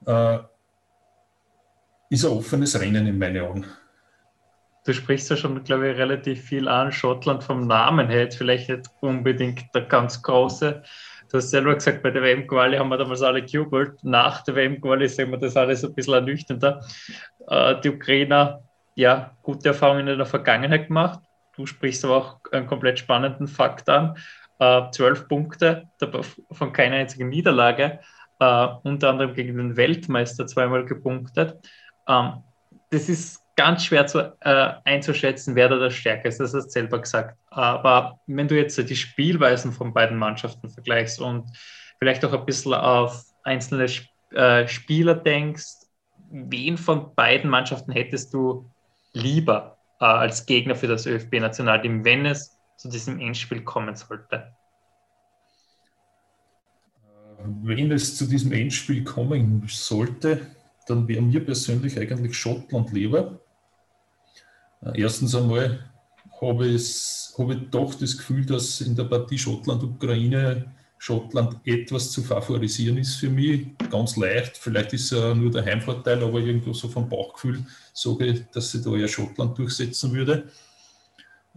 äh, 0.05 0.39
ist 2.09 2.23
ein 2.23 2.31
offenes 2.31 2.79
Rennen 2.79 3.07
in 3.07 3.17
meinen 3.17 3.43
Augen. 3.43 3.65
du 4.85 4.93
sprichst 4.93 5.31
ja 5.31 5.35
schon, 5.35 5.63
glaube 5.63 5.89
ich, 5.89 5.97
relativ 5.97 6.41
viel 6.41 6.67
an. 6.67 6.91
Schottland 6.91 7.43
vom 7.43 7.65
Namen 7.65 8.09
her 8.09 8.21
jetzt 8.21 8.37
vielleicht 8.37 8.69
nicht 8.69 8.89
unbedingt 9.01 9.73
der 9.73 9.81
ganz 9.81 10.21
große. 10.21 10.83
Du 11.35 11.39
hast 11.39 11.49
selber 11.49 11.75
gesagt, 11.75 12.01
bei 12.01 12.11
der 12.11 12.23
WM-Quali 12.23 12.77
haben 12.77 12.87
wir 12.87 12.97
damals 12.97 13.21
alle 13.21 13.43
gejubelt. 13.43 14.01
Nach 14.03 14.41
der 14.45 14.55
WM-Quali 14.55 15.09
sehen 15.09 15.31
wir 15.31 15.37
das 15.37 15.57
alles 15.57 15.83
ein 15.83 15.93
bisschen 15.93 16.13
ernüchternder. 16.13 16.79
Äh, 17.49 17.75
die 17.81 17.89
Ukrainer, 17.89 18.61
ja, 18.95 19.35
gute 19.41 19.67
Erfahrungen 19.67 20.07
in 20.07 20.17
der 20.17 20.25
Vergangenheit 20.25 20.87
gemacht. 20.87 21.19
Du 21.57 21.65
sprichst 21.65 22.05
aber 22.05 22.15
auch 22.15 22.39
einen 22.53 22.67
komplett 22.67 22.99
spannenden 22.99 23.49
Fakt 23.49 23.89
an. 23.89 24.15
Äh, 24.59 24.83
zwölf 24.91 25.27
Punkte 25.27 25.89
von 26.53 26.71
keiner 26.71 26.95
einzigen 26.95 27.27
Niederlage, 27.27 27.99
äh, 28.39 28.67
unter 28.83 29.09
anderem 29.09 29.33
gegen 29.33 29.57
den 29.57 29.75
Weltmeister 29.75 30.47
zweimal 30.47 30.85
gepunktet. 30.85 31.57
Ähm, 32.07 32.43
das 32.91 33.09
ist 33.09 33.44
ganz 33.55 33.85
schwer 33.85 34.05
zu, 34.07 34.35
äh, 34.41 34.73
einzuschätzen, 34.83 35.55
wer 35.55 35.69
da 35.69 35.77
der 35.77 35.89
Stärke 35.89 36.27
ist, 36.27 36.39
das 36.39 36.53
hast 36.53 36.65
du 36.65 36.69
selber 36.69 36.99
gesagt. 36.99 37.37
Aber 37.49 38.19
wenn 38.27 38.47
du 38.47 38.55
jetzt 38.55 38.77
die 38.77 38.95
Spielweisen 38.95 39.71
von 39.71 39.93
beiden 39.93 40.17
Mannschaften 40.17 40.69
vergleichst 40.69 41.21
und 41.21 41.45
vielleicht 41.99 42.25
auch 42.25 42.33
ein 42.33 42.45
bisschen 42.45 42.73
auf 42.73 43.23
einzelne 43.43 43.87
äh, 44.31 44.67
Spieler 44.67 45.15
denkst, 45.15 45.85
wen 46.29 46.77
von 46.77 47.15
beiden 47.15 47.49
Mannschaften 47.49 47.91
hättest 47.91 48.33
du 48.33 48.69
lieber 49.13 49.77
äh, 50.01 50.05
als 50.05 50.45
Gegner 50.45 50.75
für 50.75 50.87
das 50.87 51.05
ÖFB-Nationalteam, 51.05 52.03
wenn 52.03 52.25
es 52.25 52.57
zu 52.77 52.89
diesem 52.89 53.19
Endspiel 53.19 53.63
kommen 53.63 53.95
sollte? 53.95 54.53
Wenn 57.61 57.91
es 57.91 58.17
zu 58.17 58.25
diesem 58.25 58.51
Endspiel 58.51 59.03
kommen 59.03 59.63
sollte, 59.67 60.47
dann 60.87 61.07
wäre 61.07 61.21
mir 61.21 61.43
persönlich 61.45 61.97
eigentlich 61.97 62.35
Schottland 62.35 62.91
lieber. 62.91 63.39
Erstens 64.93 65.33
einmal 65.35 65.79
habe 66.41 66.67
ich, 66.67 67.29
habe 67.37 67.55
ich 67.55 67.69
doch 67.71 67.95
das 67.95 68.17
Gefühl, 68.17 68.45
dass 68.45 68.81
in 68.81 68.95
der 68.95 69.05
Partie 69.05 69.37
Schottland-Ukraine 69.37 70.65
Schottland 70.97 71.57
etwas 71.65 72.11
zu 72.11 72.23
favorisieren 72.23 72.97
ist 72.97 73.15
für 73.15 73.29
mich. 73.29 73.67
Ganz 73.91 74.15
leicht, 74.17 74.57
vielleicht 74.57 74.93
ist 74.93 75.11
es 75.11 75.35
nur 75.35 75.51
der 75.51 75.65
Heimvorteil, 75.65 76.23
aber 76.23 76.39
irgendwo 76.39 76.73
so 76.73 76.87
vom 76.87 77.07
Bauchgefühl 77.09 77.65
sage 77.93 78.25
ich, 78.25 78.45
dass 78.51 78.71
sie 78.71 78.81
da 78.81 78.95
eher 78.95 79.07
Schottland 79.07 79.57
durchsetzen 79.57 80.13
würde. 80.13 80.49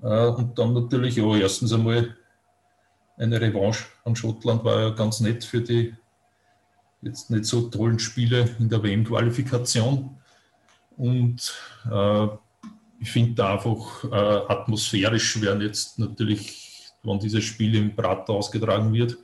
Äh, 0.02 0.26
und 0.26 0.58
dann 0.58 0.74
natürlich, 0.74 1.16
ja, 1.16 1.36
erstens 1.36 1.72
einmal 1.72 2.16
eine 3.16 3.40
Revanche 3.40 3.86
an 4.04 4.16
Schottland 4.16 4.64
war 4.64 4.80
ja 4.80 4.90
ganz 4.90 5.20
nett 5.20 5.44
für 5.44 5.60
die 5.60 5.94
jetzt 7.02 7.30
nicht 7.30 7.44
so 7.44 7.68
tollen 7.68 7.98
Spiele 7.98 8.50
in 8.58 8.68
der 8.68 8.82
WM-Qualifikation. 8.82 10.16
Und 10.96 11.54
äh, 11.90 12.28
ich 13.00 13.10
finde 13.10 13.34
da 13.34 13.54
einfach 13.54 14.04
äh, 14.04 14.52
atmosphärisch 14.52 15.40
werden 15.40 15.62
jetzt 15.62 15.98
natürlich, 15.98 16.90
wenn 17.02 17.18
dieses 17.18 17.44
Spiel 17.44 17.74
im 17.76 17.94
Prater 17.94 18.32
ausgetragen 18.32 18.92
wird 18.92 19.16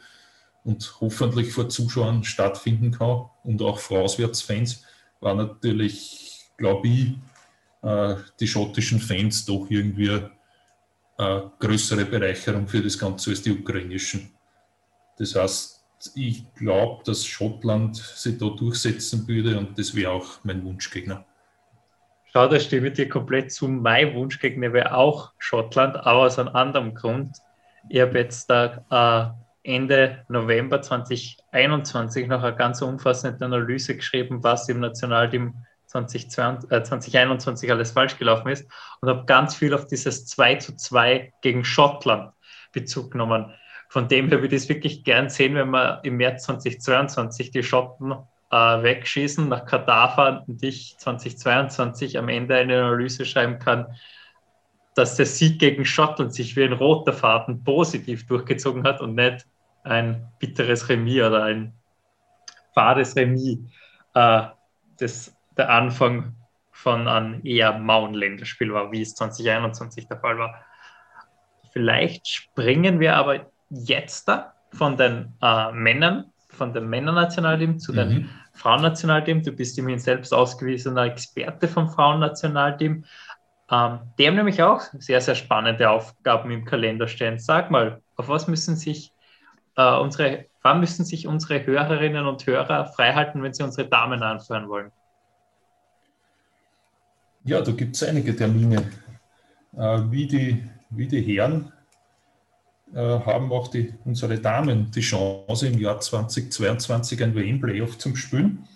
und 0.63 0.97
hoffentlich 1.01 1.53
vor 1.53 1.69
Zuschauern 1.69 2.25
stattfinden 2.25 2.93
kann 2.93 3.27
und 3.43 3.61
auch 3.63 3.79
vor 3.79 4.01
Auswärtsfans, 4.01 4.85
war 5.21 5.35
natürlich, 5.35 6.51
glaube 6.57 6.89
ich, 6.89 7.15
äh, 7.83 8.17
die 8.41 8.47
schottischen 8.47 9.01
Fans 9.01 9.45
doch 9.45 9.67
irgendwie 9.69 10.11
eine 11.17 11.53
größere 11.59 12.05
Bereicherung 12.05 12.67
für 12.67 12.83
das 12.83 12.99
Ganze 12.99 13.31
als 13.31 13.43
die 13.43 13.53
ukrainischen. 13.53 14.31
Das 15.17 15.35
heißt, 15.35 15.85
ich 16.15 16.53
glaube, 16.55 17.03
dass 17.05 17.25
Schottland 17.25 17.97
sich 17.97 18.37
da 18.39 18.49
durchsetzen 18.49 19.27
würde 19.27 19.59
und 19.59 19.79
das 19.79 19.95
wäre 19.95 20.13
auch 20.13 20.43
mein 20.43 20.65
Wunschgegner. 20.65 21.25
Schau, 22.37 22.49
da 22.49 22.59
stimme 22.59 22.89
ich 22.89 22.95
dir 22.95 23.09
komplett 23.09 23.53
zu. 23.53 23.69
Mein 23.69 24.13
Wunschgegner 24.13 24.73
wäre 24.73 24.97
auch 24.97 25.31
Schottland, 25.39 25.95
aber 25.95 26.23
aus 26.23 26.37
einem 26.37 26.49
anderen 26.57 26.93
Grund. 26.93 27.37
Ich 27.89 28.01
habe 28.01 28.19
jetzt 28.19 28.51
da 28.51 29.37
äh, 29.63 29.73
Ende 29.73 30.25
November 30.29 30.83
2021 30.83 32.27
noch 32.27 32.43
eine 32.43 32.57
ganz 32.57 32.83
umfassende 32.83 33.45
Analyse 33.45 33.95
geschrieben, 33.95 34.43
was 34.43 34.69
im 34.69 34.81
Nationalteam 34.81 35.55
2022, 35.87 36.73
äh, 36.73 36.83
2021 36.83 37.71
alles 37.71 37.93
falsch 37.93 38.19
gelaufen 38.19 38.49
ist 38.49 38.69
und 39.01 39.09
habe 39.09 39.27
ganz 39.27 39.55
viel 39.55 39.73
auf 39.73 39.87
dieses 39.87 40.27
2 40.27 40.57
zu 40.57 40.75
2 40.75 41.33
gegen 41.41 41.65
Schottland 41.65 42.33
Bezug 42.73 43.13
genommen. 43.13 43.55
Von 43.89 44.09
dem 44.09 44.29
her 44.29 44.43
würde 44.43 44.57
ich 44.57 44.63
es 44.63 44.69
wirklich 44.69 45.05
gern 45.05 45.29
sehen, 45.29 45.55
wenn 45.55 45.71
wir 45.71 46.01
im 46.03 46.17
März 46.17 46.47
2022 46.47 47.53
die 47.53 47.63
Schotten 47.63 48.17
äh, 48.55 48.83
wegschießen, 48.85 49.49
nach 49.49 49.67
Katar 49.67 50.15
fahren 50.15 50.45
und 50.47 50.63
ich 50.63 50.97
2022 50.99 52.17
am 52.19 52.29
Ende 52.29 52.55
eine 52.55 52.85
Analyse 52.85 53.25
schreiben 53.25 53.59
kann, 53.59 53.87
dass 54.95 55.17
der 55.17 55.27
Sieg 55.27 55.59
gegen 55.59 55.85
Schottland 55.85 56.33
sich 56.33 56.55
wie 56.55 56.63
ein 56.63 56.73
roter 56.73 57.13
Faden 57.13 57.65
positiv 57.65 58.27
durchgezogen 58.29 58.85
hat 58.85 59.01
und 59.01 59.17
nicht 59.17 59.45
ein 59.83 60.31
bitteres 60.39 60.89
Remis 60.89 61.25
oder 61.25 61.45
ein 61.45 61.73
fades 62.75 63.17
Remis, 63.17 63.59
äh, 64.15 64.43
das 65.01 65.37
der 65.57 65.71
Anfang 65.71 66.37
von 66.71 67.09
einem 67.09 67.45
eher 67.45 67.77
mauen 67.77 68.15
Länderspiel 68.15 68.73
war, 68.73 68.93
wie 68.93 69.03
es 69.03 69.17
2021 69.17 70.07
der 70.07 70.21
Fall 70.21 70.39
war. 70.39 70.65
Vielleicht 71.73 72.29
springen 72.29 73.01
wir 73.01 73.17
aber 73.17 73.51
jetzt 73.69 74.29
da 74.29 74.55
von 74.73 74.97
den 74.97 75.33
äh, 75.43 75.73
Männern, 75.73 76.33
von 76.55 76.73
dem 76.73 76.89
Männernationalteam 76.89 77.79
zu 77.79 77.93
mhm. 77.93 77.97
dem 77.97 78.31
Frauennationalteam. 78.53 79.43
Du 79.43 79.53
bist 79.53 79.79
immerhin 79.79 79.99
selbst 79.99 80.33
ausgewiesener 80.33 81.05
Experte 81.05 81.69
vom 81.69 81.89
Frauennationalteam. 81.89 83.05
Ähm, 83.71 83.99
die 84.19 84.27
haben 84.27 84.37
nämlich 84.37 84.63
auch 84.63 84.83
sehr, 84.99 85.21
sehr 85.21 85.35
spannende 85.35 85.91
Aufgaben 85.91 86.51
im 86.51 86.65
Kalender 86.65 87.09
stehen. 87.09 87.39
Sag 87.39 87.71
mal, 87.71 88.01
auf 88.17 88.29
was 88.29 88.47
müssen 88.49 88.77
sich 88.77 89.13
äh, 89.77 89.97
unsere, 89.97 90.47
wann 90.63 90.81
müssen 90.81 91.05
sich 91.05 91.27
unsere 91.27 91.65
Hörerinnen 91.65 92.27
und 92.27 92.47
Hörer 92.47 92.87
freihalten, 92.87 93.43
wenn 93.43 93.55
sie 93.55 93.63
unsere 93.63 93.89
Damen 93.89 94.23
anführen 94.23 94.69
wollen? 94.69 94.93
Ja, 97.45 97.61
da 97.61 97.73
gibt 97.73 97.97
es 97.97 98.03
einige 98.03 98.35
Termine. 98.35 98.91
Äh, 99.77 100.01
wie, 100.11 100.27
die, 100.27 100.65
wie 100.91 101.09
die 101.09 101.21
Herren 101.21 101.73
haben 103.01 103.51
auch 103.53 103.69
die, 103.69 103.93
unsere 104.05 104.39
Damen 104.39 104.91
die 104.91 105.01
Chance, 105.01 105.69
im 105.69 105.79
Jahr 105.79 106.01
2022 106.01 107.23
ein 107.23 107.35
WM-Playoff 107.35 107.99
zu 107.99 108.15
spielen. 108.15 108.69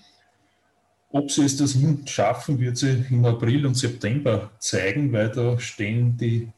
Ob 1.10 1.30
sie 1.30 1.44
es 1.44 1.56
das 1.56 1.76
schaffen, 2.06 2.58
wird 2.58 2.76
sie 2.76 3.04
im 3.10 3.24
April 3.24 3.64
und 3.66 3.74
September 3.74 4.50
zeigen, 4.58 5.12
weil 5.12 5.30
da 5.30 5.58
stehen 5.58 6.16
die, 6.18 6.52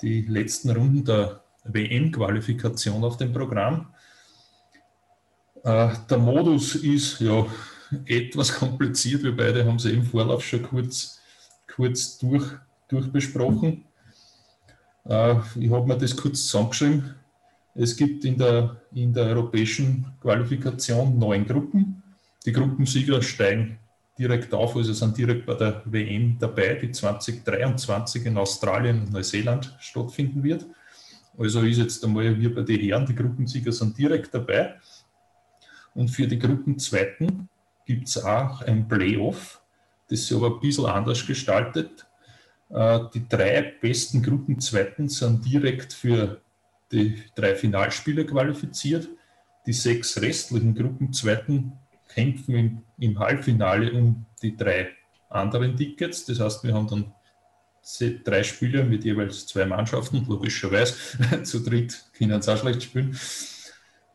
die 0.00 0.22
letzten 0.22 0.70
Runden 0.70 1.04
der 1.04 1.42
WM-Qualifikation 1.64 3.04
auf 3.04 3.18
dem 3.18 3.32
Programm. 3.32 3.88
Äh, 5.62 5.90
der 6.10 6.18
Modus 6.18 6.74
ist 6.74 7.20
ja 7.20 7.46
etwas 8.06 8.52
kompliziert. 8.54 9.22
Wir 9.22 9.36
beide 9.36 9.64
haben 9.64 9.78
sie 9.78 9.92
im 9.92 10.04
Vorlauf 10.04 10.44
schon 10.44 10.62
kurz, 10.62 11.20
kurz 11.72 12.18
durch, 12.18 12.44
durchbesprochen. 12.88 13.84
Äh, 15.04 15.36
ich 15.58 15.70
habe 15.70 15.86
mir 15.86 15.98
das 15.98 16.16
kurz 16.16 16.46
zusammengeschrieben. 16.46 17.14
Es 17.74 17.96
gibt 17.96 18.24
in 18.24 18.36
der, 18.36 18.76
in 18.94 19.12
der 19.12 19.26
europäischen 19.26 20.06
Qualifikation 20.20 21.18
neun 21.18 21.46
Gruppen. 21.46 22.02
Die 22.44 22.52
Gruppensieger 22.52 23.22
steigen 23.22 23.78
direkt 24.18 24.52
auf, 24.52 24.76
also 24.76 24.92
sind 24.92 25.16
direkt 25.16 25.46
bei 25.46 25.54
der 25.54 25.82
WM 25.86 26.36
dabei, 26.38 26.74
die 26.74 26.92
2023 26.92 28.26
in 28.26 28.36
Australien 28.36 29.00
und 29.00 29.12
Neuseeland 29.12 29.74
stattfinden 29.80 30.42
wird. 30.42 30.66
Also 31.38 31.62
ist 31.62 31.78
jetzt 31.78 32.04
einmal 32.04 32.38
wie 32.38 32.48
bei 32.48 32.62
den 32.62 32.80
Herren, 32.80 33.06
die 33.06 33.14
Gruppensieger 33.14 33.72
sind 33.72 33.96
direkt 33.96 34.34
dabei. 34.34 34.74
Und 35.94 36.08
für 36.08 36.26
die 36.26 36.38
Gruppenzweiten 36.38 37.48
gibt 37.86 38.08
es 38.08 38.22
auch 38.22 38.60
ein 38.62 38.86
Playoff, 38.86 39.62
das 40.08 40.20
ist 40.20 40.32
aber 40.32 40.54
ein 40.54 40.60
bisschen 40.60 40.86
anders 40.86 41.26
gestaltet. 41.26 42.06
Äh, 42.72 43.00
die 43.14 43.28
drei 43.28 43.74
besten 43.80 44.22
Gruppenzweiten 44.22 45.08
sind 45.08 45.44
direkt 45.44 45.92
für 45.92 46.40
die 46.90 47.22
drei 47.34 47.54
Finalspiele 47.54 48.24
qualifiziert. 48.26 49.08
Die 49.66 49.72
sechs 49.72 50.20
restlichen 50.20 50.74
Gruppenzweiten 50.74 51.72
kämpfen 52.08 52.54
im, 52.54 52.82
im 52.98 53.18
Halbfinale 53.18 53.92
um 53.92 54.26
die 54.42 54.56
drei 54.56 54.88
anderen 55.28 55.76
Tickets. 55.76 56.24
Das 56.24 56.40
heißt, 56.40 56.64
wir 56.64 56.74
haben 56.74 56.88
dann 56.88 57.12
drei 58.24 58.42
Spiele 58.42 58.84
mit 58.84 59.04
jeweils 59.04 59.46
zwei 59.46 59.66
Mannschaften, 59.66 60.24
logischerweise. 60.28 60.94
Zu 61.44 61.60
dritt 61.60 62.04
können 62.16 62.42
sie 62.42 62.52
auch 62.52 62.58
schlecht 62.58 62.82
spielen. 62.82 63.18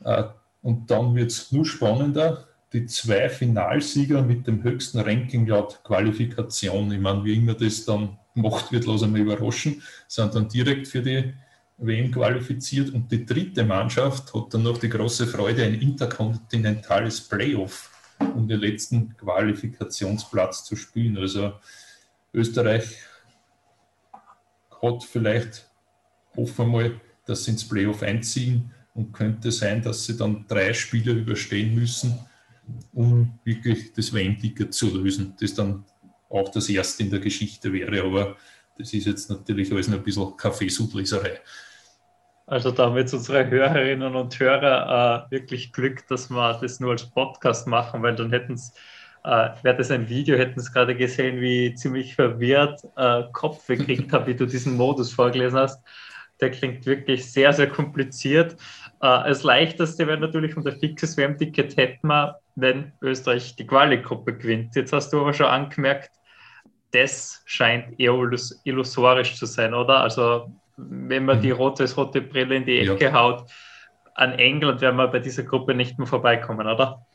Äh, 0.03 0.23
und 0.61 0.89
dann 0.91 1.15
wird 1.15 1.31
es 1.31 1.51
nur 1.51 1.65
spannender 1.65 2.47
die 2.73 2.85
zwei 2.85 3.29
Finalsieger 3.29 4.21
mit 4.21 4.45
dem 4.45 4.63
höchsten 4.63 4.99
Ranking 4.99 5.47
laut 5.47 5.81
Qualifikation, 5.83 6.91
ich 6.91 6.99
meine, 6.99 7.23
wie 7.23 7.35
immer 7.35 7.53
das 7.53 7.85
dann 7.85 8.17
gemacht 8.41 8.71
wird, 8.71 8.85
lassen 8.85 9.13
wir 9.13 9.21
überraschen, 9.21 9.81
sind 10.07 10.33
dann 10.33 10.47
direkt 10.47 10.87
für 10.87 11.01
die 11.01 11.33
WM 11.77 12.11
qualifiziert 12.11 12.89
und 12.91 13.11
die 13.11 13.25
dritte 13.25 13.63
Mannschaft 13.63 14.33
hat 14.33 14.53
dann 14.53 14.63
noch 14.63 14.77
die 14.77 14.89
große 14.89 15.27
Freude, 15.27 15.63
ein 15.63 15.75
interkontinentales 15.75 17.21
Playoff 17.21 17.91
um 18.19 18.47
den 18.47 18.59
letzten 18.59 19.15
Qualifikationsplatz 19.17 20.63
zu 20.63 20.75
spielen. 20.75 21.17
Also 21.17 21.53
Österreich 22.33 22.97
hat 24.81 25.03
vielleicht, 25.03 25.69
hoffen 26.35 26.71
wir 26.71 26.71
mal, 26.71 27.01
dass 27.25 27.43
sie 27.43 27.51
ins 27.51 27.67
Playoff 27.67 28.03
einziehen 28.03 28.71
und 28.93 29.11
könnte 29.11 29.51
sein, 29.51 29.81
dass 29.81 30.05
sie 30.05 30.17
dann 30.17 30.45
drei 30.47 30.73
Spiele 30.73 31.11
überstehen 31.11 31.75
müssen, 31.75 32.17
um 32.93 33.39
wirklich 33.43 33.93
das 33.93 34.13
WM-Ticket 34.13 34.73
zu 34.73 34.97
lösen, 34.97 35.35
das 35.39 35.53
dann 35.53 35.85
auch 36.29 36.49
das 36.49 36.69
erste 36.69 37.03
in 37.03 37.09
der 37.09 37.19
Geschichte 37.19 37.71
wäre. 37.71 38.03
Aber 38.03 38.35
das 38.77 38.93
ist 38.93 39.05
jetzt 39.05 39.29
natürlich 39.29 39.71
alles 39.71 39.91
ein 39.91 40.03
bisschen 40.03 40.35
Kaffeesudleserei. 40.37 41.39
Also 42.45 42.71
da 42.71 42.85
haben 42.85 42.95
jetzt 42.95 43.13
unsere 43.13 43.49
Hörerinnen 43.49 44.15
und 44.15 44.39
Hörer 44.39 45.27
äh, 45.27 45.31
wirklich 45.31 45.73
Glück, 45.73 46.07
dass 46.07 46.29
wir 46.29 46.57
das 46.61 46.79
nur 46.79 46.91
als 46.91 47.09
Podcast 47.09 47.67
machen, 47.67 48.01
weil 48.03 48.15
dann 48.15 48.31
hätten 48.31 48.53
es, 48.53 48.73
äh, 49.25 49.49
wäre 49.63 49.75
das 49.75 49.91
ein 49.91 50.07
Video, 50.07 50.37
hätten 50.37 50.59
es 50.59 50.71
gerade 50.71 50.95
gesehen, 50.95 51.41
wie 51.41 51.75
ziemlich 51.75 52.15
verwirrt 52.15 52.81
äh, 52.95 53.23
Kopf 53.33 53.67
gekriegt 53.67 54.13
habe, 54.13 54.27
wie 54.27 54.35
du 54.35 54.45
diesen 54.45 54.77
Modus 54.77 55.11
vorgelesen 55.11 55.59
hast. 55.59 55.83
Der 56.39 56.51
klingt 56.51 56.85
wirklich 56.85 57.29
sehr, 57.29 57.51
sehr 57.51 57.67
kompliziert. 57.67 58.53
Äh, 59.01 59.27
das 59.27 59.43
Leichteste 59.43 60.07
wäre 60.07 60.19
natürlich 60.19 60.55
unser 60.55 60.71
fixes 60.71 61.17
WM-Ticket 61.17 61.75
hätten 61.75 62.07
wir, 62.07 62.39
wenn 62.55 62.93
Österreich 63.01 63.57
die 63.57 63.67
Quali-Gruppe 63.67 64.37
gewinnt. 64.37 64.73
Jetzt 64.77 64.93
hast 64.93 65.11
du 65.11 65.19
aber 65.19 65.33
schon 65.33 65.47
angemerkt, 65.47 66.11
das 66.91 67.41
scheint 67.45 67.99
eher 67.99 68.13
illusorisch 68.63 69.35
zu 69.35 69.45
sein, 69.45 69.73
oder? 69.73 70.01
Also 70.01 70.51
wenn 70.77 71.25
man 71.25 71.41
die 71.41 71.51
mhm. 71.51 71.57
rote, 71.57 71.83
das 71.83 71.97
rote 71.97 72.21
Brille 72.21 72.55
in 72.55 72.65
die 72.65 72.79
Ecke 72.79 73.05
ja. 73.05 73.13
haut, 73.13 73.49
an 74.15 74.33
England 74.33 74.81
werden 74.81 74.95
wir 74.95 75.07
bei 75.07 75.19
dieser 75.19 75.43
Gruppe 75.43 75.73
nicht 75.73 75.97
mehr 75.97 76.07
vorbeikommen, 76.07 76.67
oder? 76.67 77.05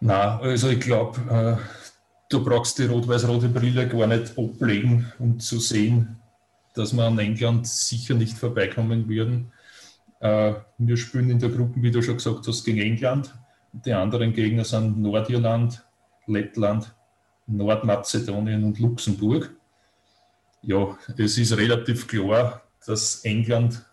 Na, 0.00 0.38
also 0.40 0.70
ich 0.70 0.80
glaube, 0.80 1.20
äh, 1.30 1.56
du 2.28 2.44
brauchst 2.44 2.78
die 2.78 2.86
rot-weiß-rote 2.86 3.48
Brille 3.48 3.88
gar 3.88 4.06
nicht 4.06 4.38
ablegen, 4.38 5.12
um 5.18 5.38
zu 5.38 5.58
sehen, 5.58 6.16
dass 6.74 6.94
wir 6.94 7.04
an 7.04 7.18
England 7.18 7.66
sicher 7.66 8.14
nicht 8.14 8.38
vorbeikommen 8.38 9.08
würden. 9.08 9.52
Äh, 10.20 10.54
wir 10.78 10.96
spielen 10.96 11.30
in 11.30 11.38
der 11.38 11.50
Gruppe, 11.50 11.82
wie 11.82 11.90
du 11.90 12.02
schon 12.02 12.16
gesagt 12.16 12.46
hast, 12.46 12.64
gegen 12.64 12.78
England. 12.78 13.34
Die 13.72 13.92
anderen 13.92 14.32
Gegner 14.32 14.64
sind 14.64 14.98
Nordirland, 14.98 15.84
Lettland, 16.26 16.94
Nordmazedonien 17.56 18.64
und 18.64 18.78
Luxemburg. 18.78 19.54
Ja, 20.62 20.96
es 21.16 21.38
ist 21.38 21.56
relativ 21.56 22.06
klar, 22.06 22.62
dass 22.86 23.24
England 23.24 23.84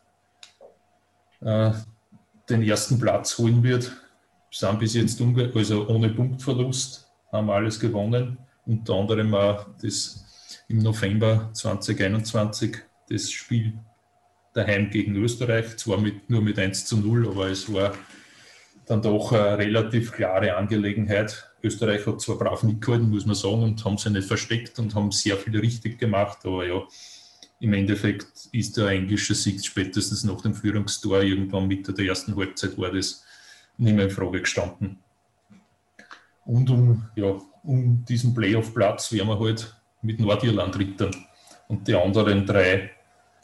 äh, 1.42 1.72
den 2.50 2.64
ersten 2.64 3.00
Platz 3.00 3.38
holen 3.38 3.64
wird. 3.64 3.92
Sind 4.52 4.80
bis 4.80 4.94
jetzt 4.94 5.22
also 5.56 5.88
ohne 5.88 6.10
Punktverlust, 6.10 7.10
haben 7.32 7.50
alles 7.50 7.80
gewonnen. 7.80 8.38
Unter 8.66 8.96
anderem 8.96 9.34
auch 9.34 9.66
das 9.82 10.26
im 10.68 10.80
November 10.80 11.50
2021 11.54 12.78
das 13.10 13.32
Spiel 13.32 13.74
daheim 14.54 14.90
gegen 14.90 15.16
Österreich, 15.16 15.78
zwar 15.78 16.00
mit, 16.00 16.30
nur 16.30 16.42
mit 16.42 16.60
1 16.60 16.86
zu 16.86 16.98
0, 16.98 17.30
aber 17.30 17.50
es 17.50 17.72
war 17.72 17.94
dann 18.86 19.02
doch 19.02 19.32
eine 19.32 19.58
relativ 19.58 20.12
klare 20.12 20.56
Angelegenheit. 20.56 21.50
Österreich 21.68 22.06
hat 22.06 22.22
zwar 22.22 22.38
brav 22.38 22.64
mitgehalten, 22.64 23.10
muss 23.10 23.26
man 23.26 23.36
sagen, 23.36 23.64
und 23.64 23.84
haben 23.86 23.98
sie 23.98 24.10
nicht 24.10 24.28
versteckt 24.28 24.80
und 24.80 24.96
haben 24.96 25.12
sehr 25.12 25.38
viel 25.38 25.58
richtig 25.58 26.00
gemacht, 26.00 26.40
aber 26.44 26.66
ja, 26.66 26.82
im 27.60 27.74
Endeffekt 27.74 28.50
ist 28.52 28.78
der 28.78 28.90
englische 28.90 29.34
Sieg 29.34 29.66
spätestens 29.66 30.24
nach 30.24 30.42
dem 30.42 30.54
Führungstor 30.54 31.22
irgendwann 31.22 31.68
Mitte 31.68 31.94
der 31.94 32.06
ersten 32.06 32.36
Halbzeit 32.36 32.78
war 32.78 32.92
das 32.92 33.24
nicht 33.78 33.96
mehr 33.96 34.06
in 34.06 34.12
Frage 34.12 34.42
gestanden. 34.42 35.00
Und 36.46 36.70
um, 36.70 37.06
ja, 37.16 37.40
um 37.64 38.06
diesen 38.06 38.34
Playoff-Platz 38.34 39.12
wären 39.12 39.28
wir 39.28 39.40
halt 39.40 39.76
mit 40.02 40.20
Nordirland 40.20 40.78
rittern 40.78 41.12
und 41.68 41.88
die 41.88 41.96
anderen 41.96 42.46
drei, 42.46 42.92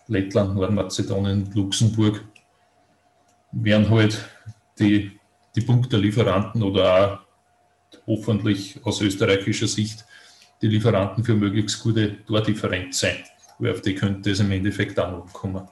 Lettland, 0.07 0.55
Nordmazedonien, 0.55 1.49
Luxemburg, 1.53 2.23
wären 3.51 3.89
halt 3.89 4.17
die, 4.79 5.19
die 5.55 5.61
Punktelieferanten 5.61 6.63
oder 6.63 6.95
auch 6.95 7.22
hoffentlich 8.07 8.79
aus 8.83 9.01
österreichischer 9.01 9.67
Sicht 9.67 10.05
die 10.61 10.67
Lieferanten 10.67 11.23
für 11.23 11.35
möglichst 11.35 11.81
gute 11.83 12.23
Tordifferenz 12.25 12.99
sein. 12.99 13.17
Weil 13.59 13.71
auf 13.71 13.81
die 13.81 13.95
könnte 13.95 14.31
es 14.31 14.39
im 14.39 14.51
Endeffekt 14.51 14.99
auch 14.99 15.25
kommen. 15.33 15.67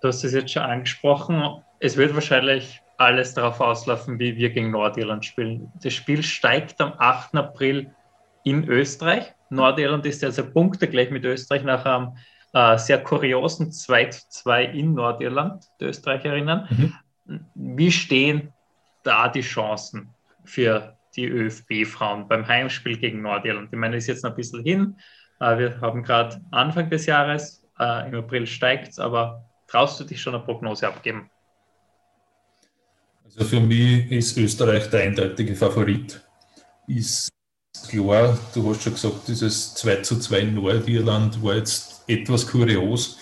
Du 0.00 0.08
hast 0.08 0.24
es 0.24 0.32
jetzt 0.32 0.52
schon 0.52 0.62
angesprochen. 0.62 1.62
Es 1.78 1.96
wird 1.96 2.14
wahrscheinlich 2.14 2.80
alles 2.96 3.34
darauf 3.34 3.60
auslaufen, 3.60 4.18
wie 4.18 4.36
wir 4.36 4.50
gegen 4.50 4.70
Nordirland 4.70 5.24
spielen. 5.24 5.72
Das 5.82 5.92
Spiel 5.92 6.22
steigt 6.22 6.80
am 6.80 6.94
8. 6.98 7.36
April 7.36 7.90
in 8.44 8.68
Österreich. 8.68 9.32
Nordirland 9.50 10.06
ist 10.06 10.24
also 10.24 10.44
Punkte 10.44 10.88
gleich 10.88 11.10
mit 11.10 11.24
Österreich 11.24 11.62
nach 11.62 11.84
einem 11.84 12.16
äh, 12.52 12.78
sehr 12.78 13.02
kuriosen 13.02 13.72
2 13.72 14.04
zu 14.06 14.28
2 14.28 14.64
in 14.64 14.94
Nordirland, 14.94 15.64
die 15.80 15.86
Österreicherinnen. 15.86 16.66
Mhm. 16.68 17.44
Wie 17.54 17.92
stehen 17.92 18.52
da 19.02 19.28
die 19.28 19.40
Chancen 19.40 20.10
für 20.44 20.96
die 21.16 21.26
ÖFB-Frauen 21.26 22.28
beim 22.28 22.46
Heimspiel 22.46 22.98
gegen 22.98 23.22
Nordirland? 23.22 23.68
Ich 23.72 23.78
meine, 23.78 23.96
ist 23.96 24.06
jetzt 24.06 24.24
noch 24.24 24.30
ein 24.30 24.36
bisschen 24.36 24.62
hin. 24.62 24.96
Äh, 25.40 25.58
wir 25.58 25.80
haben 25.80 26.02
gerade 26.02 26.40
Anfang 26.50 26.88
des 26.90 27.06
Jahres, 27.06 27.64
äh, 27.78 28.08
im 28.08 28.14
April 28.14 28.46
steigt 28.46 28.88
es, 28.88 28.98
aber 28.98 29.44
traust 29.66 30.00
du 30.00 30.04
dich 30.04 30.20
schon 30.20 30.34
eine 30.34 30.44
Prognose 30.44 30.86
abgeben? 30.86 31.30
Also 33.24 33.44
für 33.44 33.60
mich 33.60 34.10
ist 34.10 34.36
Österreich 34.36 34.90
der 34.90 35.02
eindeutige 35.04 35.54
Favorit. 35.54 36.22
Ist 36.86 37.30
klar, 37.88 38.38
du 38.54 38.70
hast 38.70 38.82
schon 38.82 38.92
gesagt, 38.92 39.28
dieses 39.28 39.74
2 39.74 39.96
zu 39.96 40.18
2 40.18 40.38
in 40.40 40.54
Nordirland 40.54 41.42
war 41.42 41.56
jetzt 41.56 42.04
etwas 42.06 42.46
kurios. 42.46 43.18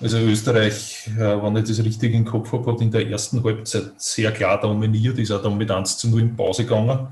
Also 0.00 0.16
Österreich, 0.16 1.08
äh, 1.08 1.42
wenn 1.42 1.56
ich 1.56 1.68
das 1.68 1.84
richtig 1.84 2.14
im 2.14 2.24
Kopf 2.24 2.52
habe, 2.52 2.72
hat 2.72 2.80
in 2.80 2.90
der 2.90 3.06
ersten 3.06 3.44
Halbzeit 3.44 3.92
sehr 3.98 4.32
klar 4.32 4.58
dominiert, 4.58 5.18
ist 5.18 5.30
auch 5.30 5.42
dann 5.42 5.58
mit 5.58 5.70
1 5.70 5.98
zu 5.98 6.08
0 6.08 6.20
in 6.22 6.36
Pause 6.36 6.64
gegangen 6.64 7.08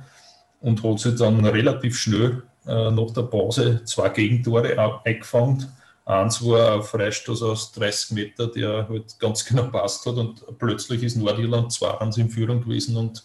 und 0.61 0.83
hat 0.83 0.99
sich 0.99 1.15
dann 1.17 1.45
relativ 1.45 1.99
schnell 1.99 2.43
äh, 2.67 2.91
nach 2.91 3.11
der 3.11 3.23
Pause 3.23 3.83
zwei 3.85 4.09
Gegentore 4.09 5.01
eingefangen. 5.05 5.67
Eins 6.07 6.43
war 6.43 6.77
ein 6.77 6.83
Freistoß 6.83 7.43
aus 7.43 7.73
30 7.73 8.13
Meter, 8.13 8.47
der 8.47 8.89
halt 8.89 9.19
ganz 9.19 9.45
genau 9.45 9.65
passt 9.65 10.07
hat 10.07 10.15
und 10.15 10.43
plötzlich 10.59 11.03
ist 11.03 11.19
Nordirland 11.19 11.71
2-1 11.71 12.19
in 12.19 12.31
Führung 12.31 12.63
gewesen 12.63 12.97
und 12.97 13.23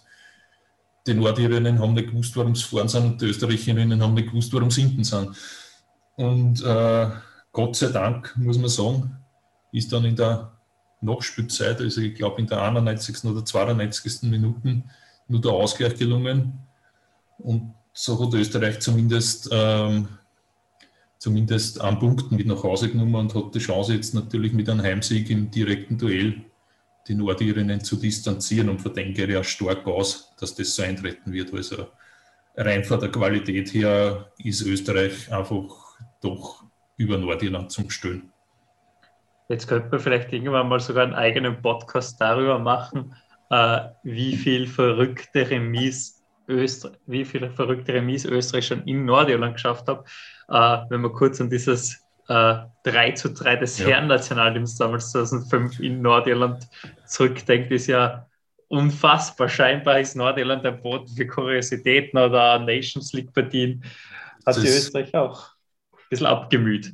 die 1.07 1.13
Nordirinnen 1.13 1.79
haben 1.79 1.93
nicht 1.93 2.09
gewusst, 2.09 2.35
warum 2.35 2.53
sie 2.53 2.63
vorne 2.63 2.89
sind 2.89 3.05
und 3.05 3.21
die 3.21 3.27
Österreicherinnen 3.27 4.03
haben 4.03 4.13
nicht 4.13 4.29
gewusst, 4.29 4.53
warum 4.53 4.69
sie 4.69 4.81
hinten 4.81 5.05
sind. 5.05 5.37
Und 6.17 6.61
äh, 6.63 7.07
Gott 7.53 7.77
sei 7.77 7.87
Dank, 7.87 8.33
muss 8.37 8.57
man 8.57 8.69
sagen, 8.69 9.22
ist 9.73 9.91
dann 9.91 10.05
in 10.05 10.15
der 10.15 10.53
Nachspielzeit, 11.01 11.81
also 11.81 11.99
ich 11.99 12.15
glaube 12.15 12.39
in 12.39 12.47
der 12.47 12.61
91. 12.61 13.25
oder 13.25 13.43
92. 13.43 14.23
Minuten, 14.23 14.89
nur 15.27 15.41
der 15.41 15.51
Ausgleich 15.51 15.95
gelungen. 15.95 16.59
Und 17.39 17.73
so 17.91 18.23
hat 18.23 18.33
Österreich 18.33 18.79
zumindest, 18.79 19.49
ähm, 19.51 20.07
zumindest 21.17 21.81
einen 21.81 21.99
Punkt 21.99 22.31
mit 22.31 22.47
nach 22.47 22.63
Hause 22.63 22.89
genommen 22.89 23.15
und 23.15 23.35
hat 23.35 23.53
die 23.53 23.59
Chance 23.59 23.95
jetzt 23.95 24.13
natürlich 24.13 24.53
mit 24.53 24.69
einem 24.69 24.83
Heimsieg 24.83 25.29
im 25.29 25.51
direkten 25.51 25.97
Duell 25.97 26.45
die 27.07 27.15
Nordirinnen 27.15 27.83
zu 27.83 27.97
distanzieren 27.97 28.69
und 28.69 28.81
geht 28.83 29.29
ja 29.29 29.43
stark 29.43 29.85
aus, 29.87 30.33
dass 30.39 30.55
das 30.55 30.73
so 30.75 30.83
eintreten 30.83 31.33
wird. 31.33 31.53
Also 31.53 31.87
rein 32.55 32.85
von 32.85 32.99
der 32.99 33.11
Qualität 33.11 33.73
her 33.73 34.31
ist 34.37 34.61
Österreich 34.61 35.31
einfach 35.31 35.97
doch 36.21 36.63
über 36.95 37.17
Nordirland 37.17 37.71
zum 37.71 37.89
Stellen. 37.89 38.32
Jetzt 39.49 39.67
könnte 39.67 39.89
man 39.89 39.99
vielleicht 39.99 40.31
irgendwann 40.31 40.69
mal 40.69 40.79
sogar 40.79 41.03
einen 41.03 41.13
eigenen 41.13 41.61
Podcast 41.61 42.19
darüber 42.19 42.59
machen, 42.59 43.15
äh, 43.49 43.79
wie 44.03 44.35
viel 44.35 44.67
verrückte 44.67 45.49
Remis 45.49 46.23
Österreich, 46.47 46.97
wie 47.05 47.25
viele 47.25 47.49
verrückte 47.49 47.93
Remis 47.93 48.25
Österreich 48.25 48.67
schon 48.67 48.83
in 48.83 49.05
Nordirland 49.05 49.55
geschafft 49.55 49.87
hat. 49.87 50.05
Äh, 50.49 50.89
wenn 50.89 51.01
man 51.01 51.13
kurz 51.13 51.39
an 51.39 51.49
dieses 51.49 52.03
äh, 52.27 52.55
3 52.83 53.11
zu 53.11 53.33
3 53.33 53.57
des 53.57 53.79
ja. 53.79 53.87
Herrennationalteams 53.87 54.77
damals 54.77 55.11
2005 55.11 55.79
in 55.79 56.01
Nordirland 56.01 56.67
zurückdenkt, 57.05 57.71
ist 57.71 57.87
ja 57.87 58.27
unfassbar. 58.67 59.49
Scheinbar 59.49 59.99
ist 59.99 60.15
Nordirland 60.15 60.65
ein 60.65 60.81
Boden 60.81 61.07
für 61.07 61.27
Kuriositäten 61.27 62.17
oder 62.17 62.59
Nations 62.59 63.13
League-Partien. 63.13 63.83
Hat 64.45 64.57
die 64.57 64.67
Österreich 64.67 65.13
auch 65.15 65.51
ein 65.91 65.99
bisschen 66.09 66.27
abgemüht. 66.27 66.93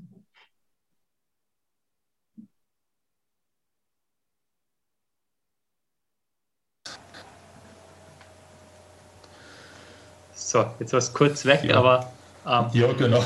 So, 10.49 10.65
jetzt 10.79 10.93
war 10.93 10.97
es 10.97 11.13
kurz 11.13 11.45
weg, 11.45 11.63
ja. 11.63 11.75
aber 11.75 12.11
ähm, 12.47 12.65
ja, 12.73 12.91
genau. 12.93 13.23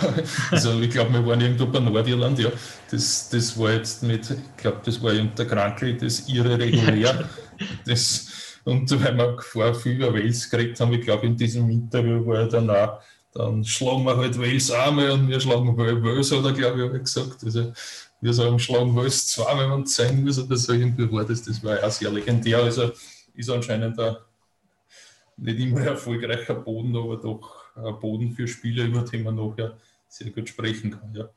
Also 0.51 0.77
ich 0.81 0.89
glaube, 0.89 1.13
wir 1.13 1.25
waren 1.25 1.39
irgendwo 1.39 1.67
bei 1.67 1.79
Nordirland, 1.79 2.37
ja. 2.37 2.49
Das, 2.91 3.29
das 3.29 3.57
war 3.57 3.71
jetzt 3.71 4.03
mit, 4.03 4.29
ich 4.29 4.57
glaube, 4.57 4.81
das 4.83 5.01
war 5.01 5.13
der 5.13 5.45
Krankel, 5.47 5.95
das 5.95 6.27
ihre 6.27 6.59
regulär. 6.59 7.29
Das, 7.85 8.27
und 8.65 8.91
weil 9.01 9.15
wir 9.15 9.37
vorher 9.39 9.73
viel 9.73 9.93
über 9.93 10.13
Wales 10.13 10.49
geredet 10.49 10.77
haben, 10.81 10.91
ich 10.91 11.01
glaube, 11.01 11.25
in 11.25 11.37
diesem 11.37 11.69
Interview 11.69 12.25
war 12.25 12.45
dann 12.45 12.69
auch 12.69 12.99
dann 13.33 13.63
schlagen 13.63 14.03
wir 14.03 14.17
halt 14.17 14.37
Wales 14.37 14.69
einmal 14.69 15.11
und 15.11 15.29
wir 15.29 15.39
schlagen 15.39 15.77
Wales, 15.77 16.31
hat 16.31 16.43
er 16.43 16.51
glaube 16.51 16.83
ich 16.83 16.89
auch 16.89 17.03
gesagt. 17.03 17.43
Also 17.43 17.71
wir 18.19 18.33
sagen, 18.33 18.59
schlagen 18.59 18.93
Wales 18.95 19.27
zweimal, 19.27 19.71
wenn 19.71 19.83
es 19.83 19.95
sein 19.95 20.23
muss 20.25 20.39
oder 20.39 20.57
so 20.57 20.73
irgendwie 20.73 21.09
war 21.09 21.23
das. 21.23 21.41
Das 21.43 21.63
war 21.63 21.81
auch 21.81 21.89
sehr 21.89 22.11
legendär. 22.11 22.57
Also 22.57 22.91
ist 23.33 23.49
anscheinend 23.49 23.97
ein 23.97 24.17
nicht 25.37 25.59
immer 25.59 25.81
erfolgreicher 25.81 26.55
Boden, 26.55 26.95
aber 26.95 27.17
doch 27.17 27.75
ein 27.75 27.99
Boden 27.99 28.31
für 28.31 28.47
Spieler, 28.47 28.85
über 28.85 29.01
den 29.01 29.23
man 29.23 29.35
nachher 29.35 29.77
sehr 30.07 30.29
gut 30.31 30.49
sprechen 30.49 30.91
kann. 30.91 31.13
Ja. 31.13 31.29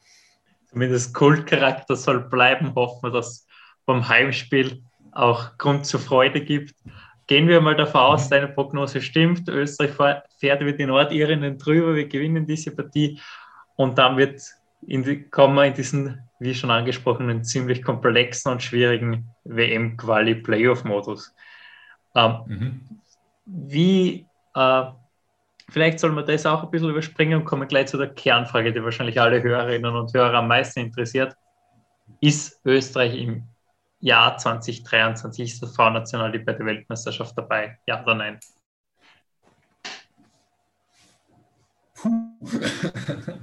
Zumindest 0.67 1.15
Kultcharakter 1.15 1.97
soll 1.97 2.21
bleiben. 2.29 2.75
Hoffen 2.75 3.05
wir, 3.05 3.11
dass 3.11 3.29
es 3.29 3.47
beim 3.87 4.07
Heimspiel 4.07 4.83
auch 5.13 5.57
Grund 5.59 5.87
zur 5.87 6.01
Freude 6.01 6.43
gibt. 6.43 6.75
Gehen 7.27 7.49
wir 7.49 7.61
mal 7.61 7.75
davon 7.75 8.01
aus, 8.03 8.27
mhm. 8.27 8.31
deine 8.31 8.49
Prognose 8.49 9.01
stimmt. 9.01 9.49
Österreich 9.49 10.23
fährt 10.39 10.61
über 10.61 10.73
die 10.73 10.87
Nordirinnen 10.87 11.59
drüber, 11.59 11.95
wir 11.95 12.07
gewinnen 12.07 12.47
diese 12.47 12.71
Partie 12.71 13.19
und 13.77 13.99
dann 13.99 14.17
wird 14.17 14.43
in 14.87 15.03
die, 15.03 15.23
kommen 15.23 15.57
wir 15.57 15.65
in 15.65 15.75
diesen, 15.75 16.21
wie 16.39 16.55
schon 16.55 16.71
angesprochenen, 16.71 17.43
ziemlich 17.43 17.83
komplexen 17.83 18.53
und 18.53 18.63
schwierigen 18.63 19.29
WM-Quali-Playoff-Modus. 19.45 21.35
Ähm, 22.15 22.35
mhm. 22.47 22.81
Wie, 23.47 24.27
äh, 24.55 24.85
vielleicht 25.71 26.01
soll 26.01 26.13
man 26.13 26.27
das 26.27 26.47
auch 26.47 26.65
ein 26.65 26.71
bisschen 26.71 26.91
überspringen 26.91 27.41
und 27.41 27.45
kommen 27.45 27.69
gleich 27.69 27.87
zu 27.87 27.97
der 27.97 28.13
Kernfrage, 28.13 28.73
die 28.73 28.83
wahrscheinlich 28.83 29.21
alle 29.21 29.43
Hörerinnen 29.43 29.95
und 29.95 30.13
Hörer 30.13 30.39
am 30.39 30.49
meisten 30.49 30.81
interessiert. 30.81 31.35
Ist 32.21 32.61
Österreich 32.65 33.17
im 33.17 33.45
Jahr 34.01 34.37
2023, 34.37 35.53
ist 35.53 35.63
das 35.63 35.75
Frauennational 35.75 36.39
bei 36.39 36.53
der 36.53 36.67
Weltmeisterschaft 36.67 37.37
dabei? 37.37 37.79
Ja 37.87 38.03
oder 38.03 38.15
nein? 38.15 38.41
Puh. 41.95 42.11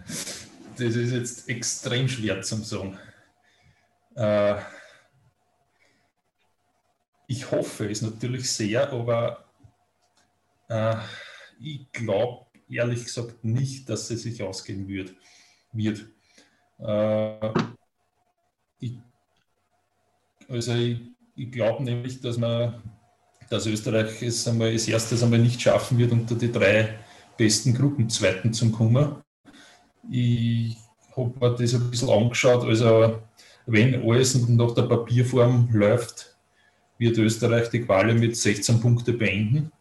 Das 0.78 0.96
ist 0.96 1.12
jetzt 1.12 1.50
extrem 1.50 2.08
schwer 2.08 2.42
zu 2.42 2.56
sagen. 2.56 2.98
Äh, 4.16 4.56
ich 7.28 7.52
hoffe 7.52 7.89
es 7.89 8.02
natürlich 8.02 8.52
sehr, 8.52 8.92
aber 8.92 9.46
äh, 10.74 10.96
ich 11.60 11.92
glaube 11.92 12.48
ehrlich 12.70 13.06
gesagt 13.06 13.44
nicht, 13.44 13.88
dass 13.90 14.10
es 14.10 14.24
sich 14.24 14.42
ausgehen 14.42 14.88
wird. 14.88 15.14
wird. 15.72 16.06
Äh, 16.80 17.52
ich, 18.80 18.98
also 20.50 20.74
ich, 20.74 21.00
ich 21.36 21.52
glaube 21.52 21.84
nämlich, 21.84 22.20
dass 22.22 22.38
man 22.38 22.82
dass 23.50 23.68
Österreich 23.68 24.24
es 24.24 24.48
einmal 24.48 24.70
als 24.70 24.88
erstes 24.88 25.22
einmal 25.22 25.38
nicht 25.38 25.62
schaffen 25.62 26.00
wird, 26.00 26.12
unter 26.12 26.34
die 26.34 26.52
drei 26.52 26.98
besten 27.38 27.76
Gruppenzweiten 27.76 28.52
zu 28.52 28.72
kommen. 28.72 29.18
Ich 30.10 30.76
habe 31.16 31.34
mir 31.40 31.56
das 31.56 31.76
ein 31.76 31.92
bisschen 31.92 32.10
angeschaut. 32.10 32.66
Also, 32.66 33.20
wenn 33.68 34.10
alles 34.10 34.36
nach 34.48 34.74
der 34.74 34.84
Papierform 34.84 35.70
läuft, 35.72 36.36
wird 36.98 37.18
Österreich 37.18 37.70
die 37.70 37.82
Quali 37.82 38.16
mit 38.16 38.36
16 38.36 38.80
Punkten 38.80 39.18
beenden 39.20 39.72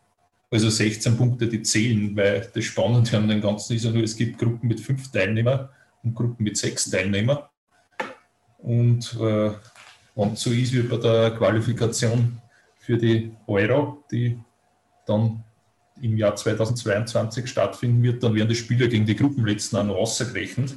also 0.53 0.69
16 0.69 1.17
Punkte, 1.17 1.49
die 1.49 1.63
zählen, 1.63 2.15
weil 2.15 2.47
das 2.55 2.65
Spannende 2.65 3.17
an 3.17 3.27
dem 3.27 3.41
Ganzen 3.41 3.75
ist 3.75 3.85
ja 3.85 3.91
nur, 3.91 4.03
es 4.03 4.15
gibt 4.15 4.39
Gruppen 4.39 4.69
mit 4.69 4.81
fünf 4.81 5.11
Teilnehmern 5.11 5.71
und 6.03 6.15
Gruppen 6.15 6.45
mit 6.45 6.59
sechs 6.59 6.91
Teilnehmern. 6.91 7.39
Und 8.59 9.17
äh, 9.19 9.51
wenn 10.15 10.37
so 10.37 10.51
ist 10.51 10.75
wie 10.75 10.83
bei 10.83 10.99
der 10.99 11.31
Qualifikation 11.31 12.39
für 12.79 12.99
die 12.99 13.33
Euro, 13.47 14.05
die 14.13 14.39
dann 15.07 15.43
im 16.03 16.19
Jahr 16.19 16.37
2022 16.37 17.47
stattfinden 17.47 18.03
wird, 18.03 18.23
dann 18.23 18.35
werden 18.35 18.49
die 18.49 18.55
Spieler 18.55 18.89
gegen 18.89 19.07
die 19.07 19.17
Gruppenletzten 19.17 19.79
auch 19.79 19.85
noch 19.85 19.97
ausgerechnet, 19.97 20.75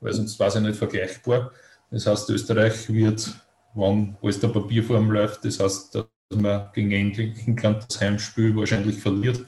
weil 0.00 0.12
sonst 0.12 0.40
war 0.40 0.48
es 0.48 0.54
ja 0.54 0.60
nicht 0.60 0.76
vergleichbar. 0.76 1.52
Das 1.90 2.06
heißt, 2.06 2.30
Österreich 2.30 2.92
wird, 2.92 3.32
wenn 3.74 4.16
alles 4.20 4.40
der 4.40 4.48
Papierform 4.48 5.12
läuft, 5.12 5.44
das 5.44 5.60
heißt, 5.60 6.04
dass 6.34 6.42
man 6.42 6.68
gegen 6.72 6.90
England 6.92 7.86
das 7.88 8.00
Heimspiel 8.00 8.54
wahrscheinlich 8.56 8.98
verliert, 8.98 9.44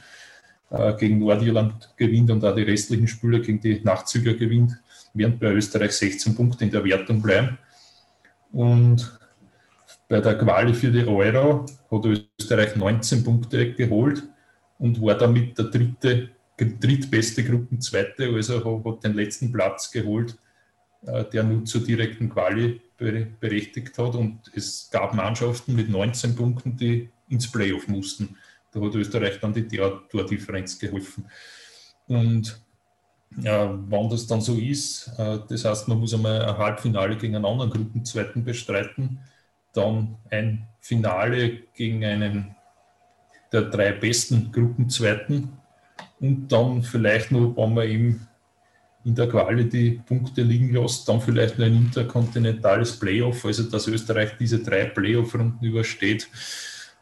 äh, 0.71 0.95
gegen 0.97 1.19
Nordirland 1.19 1.95
gewinnt 1.97 2.31
und 2.31 2.45
auch 2.45 2.55
die 2.55 2.63
restlichen 2.63 3.09
Spiele 3.09 3.41
gegen 3.41 3.61
die 3.61 3.81
Nachzüger 3.83 4.35
gewinnt, 4.35 4.73
während 5.15 5.41
bei 5.41 5.53
Österreich 5.53 5.93
16 5.93 6.35
Punkte 6.35 6.65
in 6.65 6.71
der 6.71 6.85
Wertung 6.85 7.23
bleiben. 7.23 7.59
Und 8.53 9.19
bei 10.09 10.21
der 10.21 10.39
Quali 10.39 10.75
für 10.75 10.91
die 10.91 11.07
Euro 11.07 11.67
hat 11.91 12.05
Österreich 12.39 12.77
19 12.77 13.25
Punkte 13.25 13.73
geholt 13.73 14.23
und 14.79 15.01
war 15.03 15.17
damit 15.17 15.59
der 15.59 15.67
dritte, 15.67 16.31
drittbeste 16.57 17.43
Gruppenzweite, 17.45 18.29
also 18.33 18.85
hat 18.85 19.05
den 19.05 19.15
letzten 19.15 19.51
Platz 19.51 19.91
geholt, 19.91 20.37
äh, 21.05 21.25
der 21.25 21.43
nur 21.43 21.65
zur 21.65 21.83
direkten 21.83 22.29
Quali 22.29 22.81
berechtigt 22.97 23.99
hat. 23.99 24.15
Und 24.15 24.51
es 24.55 24.89
gab 24.91 25.15
Mannschaften 25.15 25.75
mit 25.75 25.89
19 25.89 26.35
Punkten, 26.37 26.77
die 26.77 27.11
ins 27.29 27.51
Playoff 27.51 27.89
mussten. 27.89 28.37
Da 28.73 28.81
hat 28.81 28.95
Österreich 28.95 29.41
dann 29.41 29.53
die 29.53 29.67
Tordifferenz 29.67 30.79
geholfen. 30.79 31.27
Und 32.07 32.61
ja, 33.39 33.79
wann 33.89 34.09
das 34.09 34.27
dann 34.27 34.41
so 34.41 34.55
ist, 34.55 35.09
äh, 35.19 35.39
das 35.49 35.65
heißt, 35.65 35.89
man 35.89 35.99
muss 35.99 36.15
einmal 36.15 36.43
ein 36.43 36.57
Halbfinale 36.57 37.17
gegen 37.17 37.37
einen 37.37 37.45
anderen 37.45 37.71
Gruppenzweiten 37.71 38.45
bestreiten, 38.45 39.19
dann 39.73 40.17
ein 40.31 40.67
Finale 40.81 41.63
gegen 41.75 42.05
einen 42.05 42.57
der 43.53 43.63
drei 43.63 43.93
besten 43.93 44.51
Gruppenzweiten 44.53 45.53
und 46.21 46.49
dann 46.49 46.83
vielleicht 46.83 47.31
noch, 47.31 47.57
wenn 47.57 47.75
man 47.75 47.89
eben 47.89 48.29
in 49.07 49.15
der 49.15 49.29
Quali 49.29 49.69
die 49.69 50.03
Punkte 50.05 50.43
liegen 50.43 50.73
lässt, 50.75 51.09
dann 51.09 51.21
vielleicht 51.21 51.59
noch 51.59 51.67
ein 51.67 51.77
interkontinentales 51.77 52.99
Playoff, 52.99 53.45
also 53.45 53.63
dass 53.63 53.87
Österreich 53.87 54.33
diese 54.39 54.59
drei 54.59 54.87
Playoff-Runden 54.87 55.65
übersteht, 55.65 56.29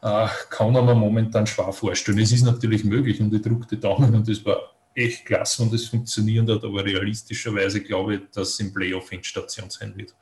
äh, 0.03 0.27
kann 0.51 0.71
man 0.71 0.97
momentan 0.99 1.47
schwer 1.47 1.73
vorstellen. 1.73 2.19
Es 2.19 2.31
ist 2.31 2.43
natürlich 2.43 2.83
möglich 2.83 3.19
und 3.19 3.33
ich 3.33 3.41
drücke 3.41 3.65
die 3.71 3.79
Daumen 3.79 4.13
und 4.13 4.29
das 4.29 4.45
war 4.45 4.75
echt 4.93 5.25
klasse 5.25 5.63
und 5.63 5.73
es 5.73 5.87
funktioniert 5.87 6.47
hat, 6.47 6.63
aber 6.63 6.85
realistischerweise 6.85 7.81
glaube 7.81 8.15
ich, 8.15 8.21
dass 8.33 8.49
es 8.49 8.59
im 8.59 8.71
Playoff 8.71 9.11
Endstation 9.11 9.69
sein 9.71 9.97
wird. 9.97 10.13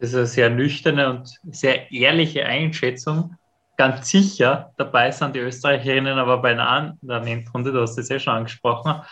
Das 0.00 0.10
ist 0.10 0.16
eine 0.16 0.26
sehr 0.26 0.50
nüchterne 0.50 1.10
und 1.10 1.30
sehr 1.54 1.90
ehrliche 1.92 2.44
Einschätzung. 2.44 3.36
Ganz 3.76 4.10
sicher 4.10 4.72
dabei 4.76 5.12
sind 5.12 5.36
die 5.36 5.40
Österreicherinnen 5.40 6.18
aber 6.18 6.38
bei 6.38 6.50
einer 6.50 6.68
anderen 6.68 7.26
Endrunde, 7.26 7.72
du 7.72 7.80
hast 7.80 7.96
es 7.98 8.08
ja 8.08 8.18
schon 8.18 8.34
angesprochen, 8.34 9.02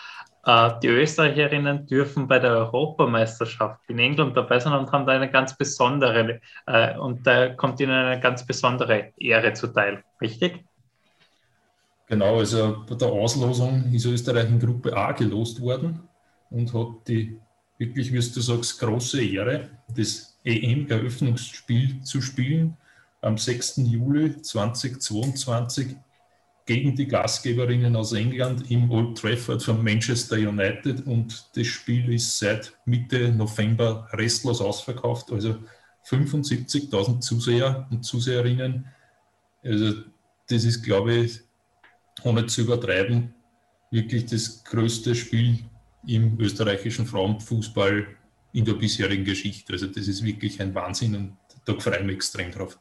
die 0.46 0.88
Österreicherinnen 0.88 1.86
dürfen 1.86 2.28
bei 2.28 2.38
der 2.38 2.50
Europameisterschaft 2.52 3.80
in 3.88 3.98
England 3.98 4.36
dabei 4.36 4.58
sein 4.58 4.74
und 4.74 4.92
haben 4.92 5.06
da 5.06 5.12
eine 5.12 5.30
ganz 5.30 5.56
besondere, 5.56 6.40
äh, 6.66 6.98
und 6.98 7.26
da 7.26 7.48
kommt 7.54 7.80
ihnen 7.80 7.92
eine 7.92 8.20
ganz 8.20 8.46
besondere 8.46 9.12
Ehre 9.16 9.54
zuteil, 9.54 10.04
richtig? 10.20 10.64
Genau, 12.06 12.38
also 12.38 12.84
bei 12.86 12.94
der 12.94 13.08
Auslosung 13.08 13.90
ist 13.92 14.04
Österreich 14.04 14.48
in 14.48 14.60
Gruppe 14.60 14.94
A 14.94 15.12
gelost 15.12 15.60
worden 15.60 16.00
und 16.50 16.74
hat 16.74 17.08
die 17.08 17.38
wirklich, 17.78 18.12
wie 18.12 18.16
du 18.16 18.40
sagst, 18.40 18.78
große 18.78 19.24
Ehre, 19.24 19.70
das 19.88 20.38
EM-Eröffnungsspiel 20.44 22.02
zu 22.02 22.20
spielen 22.20 22.76
am 23.22 23.38
6. 23.38 23.78
Juli 23.78 24.40
2022 24.42 25.96
gegen 26.66 26.96
die 26.96 27.06
Gastgeberinnen 27.06 27.94
aus 27.94 28.12
England 28.12 28.70
im 28.70 28.90
Old 28.90 29.18
Trafford 29.18 29.62
von 29.62 29.82
Manchester 29.82 30.36
United 30.36 31.06
und 31.06 31.50
das 31.54 31.66
Spiel 31.66 32.12
ist 32.12 32.38
seit 32.38 32.72
Mitte 32.86 33.30
November 33.32 34.08
restlos 34.12 34.60
ausverkauft, 34.60 35.30
also 35.30 35.56
75.000 36.06 37.20
Zuseher 37.20 37.86
und 37.90 38.02
Zuseherinnen. 38.02 38.86
Also 39.62 39.94
das 40.48 40.64
ist, 40.64 40.82
glaube 40.82 41.14
ich, 41.14 41.40
ohne 42.22 42.46
zu 42.46 42.62
übertreiben, 42.62 43.34
wirklich 43.90 44.26
das 44.26 44.64
größte 44.64 45.14
Spiel 45.14 45.58
im 46.06 46.38
österreichischen 46.40 47.06
Frauenfußball 47.06 48.06
in 48.52 48.64
der 48.64 48.74
bisherigen 48.74 49.24
Geschichte. 49.24 49.72
Also 49.72 49.86
das 49.86 50.08
ist 50.08 50.24
wirklich 50.24 50.60
ein 50.60 50.74
Wahnsinn 50.74 51.14
und 51.14 51.36
da 51.64 51.78
freue 51.78 51.98
ich 51.98 52.04
mich 52.04 52.16
extrem 52.16 52.50
drauf. 52.50 52.78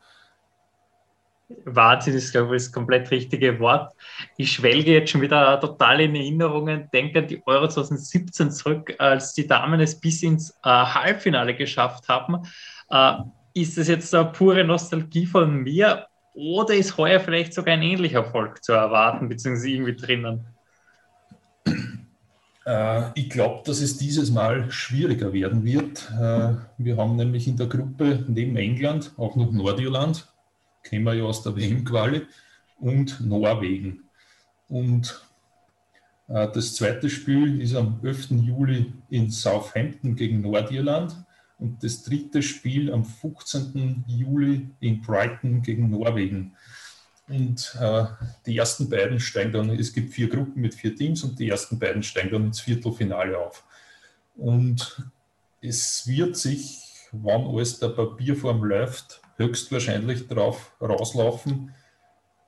Wahnsinn 1.66 2.16
ist, 2.16 2.32
glaube 2.32 2.56
ich, 2.56 2.64
das 2.64 2.72
komplett 2.72 3.10
richtige 3.12 3.60
Wort. 3.60 3.94
Ich 4.38 4.52
schwelge 4.52 4.94
jetzt 4.94 5.12
schon 5.12 5.22
wieder 5.22 5.60
total 5.60 6.02
in 6.02 6.16
Erinnerungen, 6.16 6.90
denke 6.94 7.20
an 7.20 7.28
die 7.28 7.42
Euro 7.46 7.68
2017 7.68 8.52
zurück, 8.52 8.94
als 8.98 9.34
die 9.34 9.48
Damen 9.48 9.80
es 9.80 10.00
bis 10.00 10.24
ins 10.24 10.52
äh, 10.64 10.70
Halbfinale 10.70 11.56
geschafft 11.56 12.08
haben. 12.10 12.44
Äh, 12.90 13.14
ist 13.54 13.78
das 13.78 13.88
jetzt 13.88 14.14
eine 14.14 14.32
pure 14.32 14.64
Nostalgie 14.64 15.26
von 15.26 15.58
mir 15.58 16.08
oder 16.34 16.74
ist 16.74 16.98
heuer 16.98 17.20
vielleicht 17.20 17.54
sogar 17.54 17.76
ein 17.76 17.84
ähnlicher 17.84 18.20
Erfolg 18.20 18.64
zu 18.64 18.74
erwarten, 18.74 19.30
beziehungsweise 19.30 19.70
irgendwie 19.70 19.96
drinnen? 19.96 20.46
Äh, 22.66 23.12
ich 23.16 23.30
glaube, 23.30 23.62
dass 23.66 23.82
es 23.82 23.98
dieses 23.98 24.32
Mal 24.32 24.72
schwieriger 24.72 25.34
werden 25.34 25.64
wird. 25.64 26.10
Äh, 26.20 26.56
wir 26.78 26.98
haben 26.98 27.16
nämlich 27.16 27.48
in 27.48 27.58
der 27.58 27.68
Gruppe 27.68 28.24
neben 28.28 28.56
England 28.56 29.12
auch 29.18 29.36
noch 29.36 29.52
Nordirland 29.52 30.33
kennen 30.84 31.06
wir 31.06 31.14
ja 31.14 31.24
aus 31.24 31.44
der 31.44 31.56
WM-Quali, 31.56 32.28
und 32.80 33.22
Norwegen. 33.22 34.04
Und 34.68 35.24
Äh, 36.28 36.50
das 36.54 36.76
zweite 36.76 37.10
Spiel 37.10 37.62
ist 37.62 37.76
am 37.76 38.00
11. 38.04 38.32
Juli 38.32 38.94
in 39.10 39.30
Southampton 39.30 40.16
gegen 40.16 40.42
Nordirland 40.42 41.16
und 41.60 41.84
das 41.84 42.04
dritte 42.04 42.42
Spiel 42.42 42.92
am 42.92 43.06
15. 43.06 44.06
Juli 44.08 44.70
in 44.80 45.02
Brighton 45.02 45.62
gegen 45.62 45.90
Norwegen. 45.90 46.56
Und 47.30 47.78
äh, 47.80 48.06
die 48.46 48.58
ersten 48.58 48.90
beiden 48.90 49.20
steigen 49.20 49.54
dann, 49.54 49.70
es 49.70 49.94
gibt 49.94 50.14
vier 50.14 50.28
Gruppen 50.28 50.62
mit 50.62 50.76
vier 50.76 50.96
Teams 50.96 51.24
und 51.24 51.40
die 51.40 51.50
ersten 51.50 51.80
beiden 51.80 52.04
steigen 52.04 52.32
dann 52.32 52.46
ins 52.48 52.60
Viertelfinale 52.60 53.38
auf. 53.38 53.64
Und 54.36 55.04
es 55.62 56.06
wird 56.06 56.36
sich, 56.36 56.80
wann 57.12 57.48
alles 57.48 57.80
der 57.80 57.90
Papierform 57.90 58.64
läuft, 58.64 59.22
höchstwahrscheinlich 59.38 60.28
darauf 60.28 60.72
rauslaufen, 60.82 61.74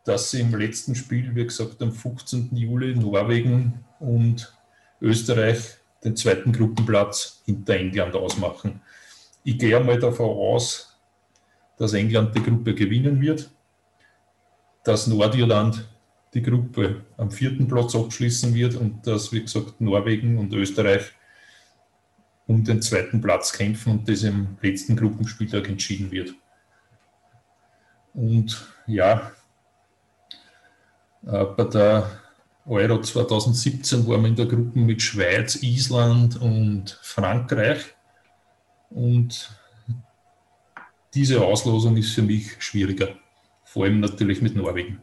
dass 0.03 0.31
sie 0.31 0.41
im 0.41 0.53
letzten 0.55 0.95
Spiel, 0.95 1.35
wie 1.35 1.45
gesagt, 1.45 1.81
am 1.81 1.91
15. 1.91 2.55
Juli 2.55 2.95
Norwegen 2.95 3.85
und 3.99 4.55
Österreich 5.01 5.77
den 6.03 6.15
zweiten 6.15 6.53
Gruppenplatz 6.53 7.41
hinter 7.45 7.75
England 7.75 8.15
ausmachen. 8.15 8.81
Ich 9.43 9.57
gehe 9.57 9.77
einmal 9.77 9.99
davon 9.99 10.29
aus, 10.29 10.95
dass 11.77 11.93
England 11.93 12.35
die 12.35 12.43
Gruppe 12.43 12.75
gewinnen 12.75 13.19
wird 13.21 13.49
dass 14.85 15.07
Nordirland 15.07 15.89
die 16.33 16.41
Gruppe 16.41 17.01
am 17.17 17.31
vierten 17.31 17.67
Platz 17.67 17.95
abschließen 17.95 18.53
wird 18.53 18.75
und 18.75 19.05
dass, 19.05 19.33
wie 19.33 19.41
gesagt, 19.41 19.81
Norwegen 19.81 20.37
und 20.37 20.53
Österreich 20.53 21.11
um 22.47 22.63
den 22.63 22.81
zweiten 22.81 23.19
Platz 23.19 23.51
kämpfen 23.51 23.91
und 23.91 24.07
das 24.07 24.23
im 24.23 24.57
letzten 24.61 24.95
Gruppenspieltag 24.95 25.67
entschieden 25.67 26.11
wird. 26.11 26.35
Und 28.15 28.67
ja, 28.87 29.31
äh, 31.27 31.43
bei 31.43 31.63
der 31.65 32.09
Euro 32.65 33.01
2017 33.01 34.07
waren 34.07 34.21
wir 34.21 34.29
in 34.29 34.35
der 34.35 34.47
Gruppe 34.47 34.79
mit 34.79 35.01
Schweiz, 35.01 35.61
Island 35.61 36.41
und 36.41 36.99
Frankreich. 37.03 37.93
Und 38.89 39.51
diese 41.13 41.45
Auslosung 41.45 41.97
ist 41.97 42.15
für 42.15 42.23
mich 42.23 42.55
schwieriger 42.63 43.09
vor 43.75 43.83
allem 43.83 43.99
natürlich 43.99 44.41
mit 44.41 44.55
Norwegen. 44.55 45.01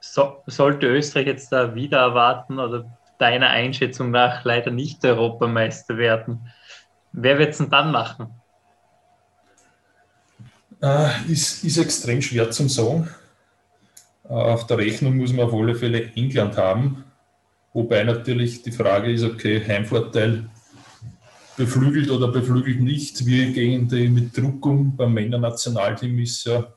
So, 0.00 0.42
sollte 0.46 0.86
Österreich 0.86 1.26
jetzt 1.26 1.52
da 1.52 1.74
wieder 1.74 1.98
erwarten 1.98 2.58
oder 2.58 2.98
deiner 3.18 3.50
Einschätzung 3.50 4.10
nach 4.10 4.44
leider 4.44 4.70
nicht 4.70 5.04
Europameister 5.04 5.98
werden, 5.98 6.50
wer 7.12 7.38
wird 7.38 7.50
es 7.50 7.58
denn 7.58 7.68
dann 7.68 7.92
machen? 7.92 8.30
Äh, 10.82 11.30
ist, 11.30 11.64
ist 11.64 11.78
extrem 11.78 12.20
schwer 12.20 12.50
zum 12.50 12.68
sagen. 12.68 13.08
Äh, 14.24 14.32
auf 14.32 14.66
der 14.66 14.78
Rechnung 14.78 15.16
muss 15.16 15.32
man 15.32 15.46
auf 15.46 15.54
alle 15.54 15.74
Fälle 15.74 16.12
England 16.14 16.56
haben. 16.56 17.04
Wobei 17.72 18.02
natürlich 18.04 18.62
die 18.62 18.72
Frage 18.72 19.12
ist, 19.12 19.22
okay, 19.22 19.64
Heimvorteil 19.66 20.50
beflügelt 21.56 22.10
oder 22.10 22.28
beflügelt 22.28 22.80
nicht. 22.80 23.24
Wir 23.24 23.52
gehen 23.52 23.88
die 23.88 24.08
mit 24.08 24.36
um. 24.38 24.96
Beim 24.96 25.14
Männernationalteam 25.14 26.18
ist 26.18 26.44
ja 26.44 26.72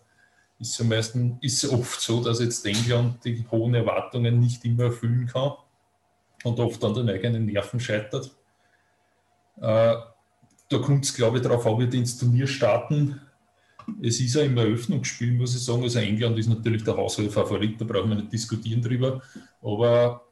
ist 0.59 0.77
ja 0.79 0.85
meistens 0.85 1.37
ist 1.41 1.65
oft 1.65 1.99
so, 1.99 2.23
dass 2.23 2.39
jetzt 2.39 2.65
England 2.65 3.23
die 3.25 3.45
hohen 3.51 3.75
Erwartungen 3.75 4.39
nicht 4.39 4.63
immer 4.63 4.85
erfüllen 4.85 5.27
kann 5.27 5.53
und 6.43 6.59
oft 6.59 6.83
an 6.83 6.93
den 6.93 7.09
eigenen 7.09 7.45
Nerven 7.45 7.79
scheitert. 7.79 8.31
Äh, 9.57 9.95
da 10.69 10.77
kommt 10.81 11.05
es, 11.05 11.13
glaube 11.13 11.37
ich, 11.37 11.43
darauf 11.43 11.65
an, 11.67 11.79
wie 11.79 11.87
die 11.87 11.97
ins 11.97 12.17
Turnier 12.17 12.47
starten. 12.47 13.21
Es 14.02 14.19
ist 14.19 14.36
ja 14.36 14.41
im 14.41 14.58
Eröffnungsspiel, 14.58 15.34
muss 15.34 15.56
ich 15.56 15.63
sagen. 15.63 15.84
Also 15.84 16.00
England 16.00 16.39
ist 16.39 16.50
natürlich 16.50 16.84
der 16.84 16.98
Hausfavorit, 16.98 17.80
da 17.80 17.86
brauchen 17.86 18.10
wir 18.10 18.15
nicht 18.15 18.34
diskutieren 18.34 18.82
drüber. 18.82 19.21
Aber 19.62 20.26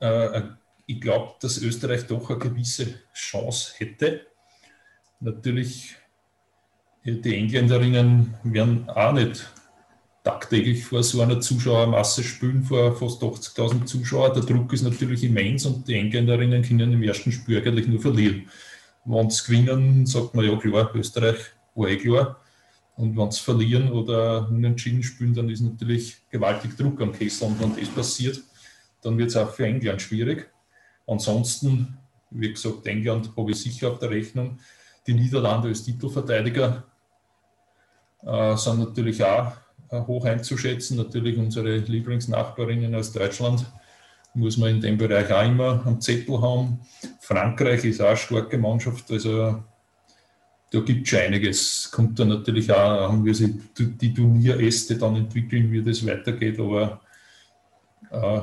äh, 0.00 0.42
ich 0.86 1.00
glaube, 1.00 1.34
dass 1.40 1.62
Österreich 1.62 2.06
doch 2.06 2.30
eine 2.30 2.38
gewisse 2.38 3.00
Chance 3.12 3.74
hätte. 3.78 4.26
Natürlich 5.20 5.96
die 7.04 7.34
Engländerinnen 7.34 8.34
werden 8.44 8.88
auch 8.88 9.12
nicht 9.12 9.46
tagtäglich 10.22 10.84
vor 10.84 11.02
so 11.02 11.20
einer 11.20 11.38
Zuschauermasse 11.38 12.22
spielen, 12.22 12.64
vor 12.64 12.96
fast 12.96 13.22
80.000 13.22 13.84
Zuschauern. 13.84 14.32
Der 14.32 14.42
Druck 14.42 14.72
ist 14.72 14.82
natürlich 14.82 15.22
immens 15.22 15.66
und 15.66 15.86
die 15.86 15.94
Engländerinnen 15.94 16.62
können 16.62 16.94
im 16.94 17.02
ersten 17.02 17.30
Spiel 17.30 17.58
eigentlich 17.58 17.86
nur 17.86 18.00
verlieren. 18.00 18.48
Wenn 19.04 19.28
sie 19.28 19.44
gewinnen, 19.44 20.06
sagt 20.06 20.34
man 20.34 20.46
ja 20.46 20.56
klar, 20.56 20.90
Österreich 20.94 21.36
war 21.74 21.88
eh 21.88 21.96
klar. 21.96 22.40
Und 22.96 23.16
wenn 23.16 23.30
sie 23.30 23.40
verlieren 23.40 23.90
oder 23.90 24.48
unentschieden 24.48 25.02
spielen, 25.02 25.34
dann 25.34 25.48
ist 25.48 25.60
natürlich 25.60 26.16
gewaltig 26.30 26.76
Druck 26.76 27.00
am 27.00 27.12
Kessel. 27.12 27.48
Und 27.48 27.60
wenn 27.60 27.76
das 27.76 27.88
passiert, 27.88 28.40
dann 29.02 29.18
wird 29.18 29.30
es 29.30 29.36
auch 29.36 29.50
für 29.50 29.66
England 29.66 30.00
schwierig. 30.00 30.48
Ansonsten, 31.06 31.98
wie 32.30 32.52
gesagt, 32.52 32.86
England 32.86 33.30
habe 33.36 33.50
ich 33.50 33.60
sicher 33.60 33.90
auf 33.90 33.98
der 33.98 34.10
Rechnung. 34.10 34.58
Die 35.06 35.14
Niederlande 35.14 35.68
als 35.68 35.82
Titelverteidiger 35.82 36.84
äh, 38.22 38.56
sind 38.56 38.78
natürlich 38.78 39.22
auch 39.22 39.52
äh, 39.90 40.00
hoch 40.00 40.24
einzuschätzen. 40.24 40.96
Natürlich 40.96 41.36
unsere 41.36 41.76
Lieblingsnachbarinnen 41.76 42.94
aus 42.94 43.12
Deutschland 43.12 43.66
muss 44.34 44.56
man 44.56 44.70
in 44.70 44.80
dem 44.80 44.98
Bereich 44.98 45.32
auch 45.32 45.44
immer 45.44 45.82
am 45.84 46.00
Zettel 46.00 46.40
haben. 46.40 46.80
Frankreich 47.20 47.84
ist 47.84 48.00
auch 48.00 48.08
eine 48.08 48.16
starke 48.16 48.58
Mannschaft, 48.58 49.10
also 49.10 49.62
da 50.74 50.80
gibt 50.80 51.06
es 51.06 51.14
einiges. 51.18 51.90
Kommt 51.90 52.18
dann 52.18 52.28
natürlich 52.28 52.70
auch, 52.72 53.08
haben 53.08 53.24
wir 53.24 53.34
sie 53.34 53.60
die 53.78 54.12
Turnieräste 54.12 54.96
dann 54.98 55.16
entwickeln, 55.16 55.70
wie 55.70 55.82
das 55.82 56.04
weitergeht, 56.04 56.58
aber 56.58 57.00
äh, 58.10 58.40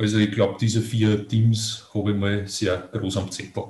also 0.00 0.18
ich 0.18 0.32
glaube, 0.32 0.56
diese 0.60 0.80
vier 0.80 1.26
Teams 1.26 1.90
habe 1.92 2.12
ich 2.12 2.16
mal 2.16 2.46
sehr 2.46 2.78
groß 2.92 3.16
am 3.18 3.30
Zettel. 3.30 3.64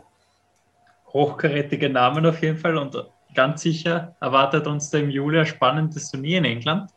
Hochkarätige 1.12 1.88
Namen 1.88 2.24
auf 2.26 2.42
jeden 2.42 2.58
Fall 2.58 2.76
und 2.76 2.96
ganz 3.34 3.62
sicher 3.62 4.14
erwartet 4.20 4.66
uns 4.66 4.90
da 4.90 4.98
im 4.98 5.10
Juli 5.10 5.40
ein 5.40 5.46
spannendes 5.46 6.10
Turnier 6.10 6.38
in 6.38 6.44
England. 6.44 6.90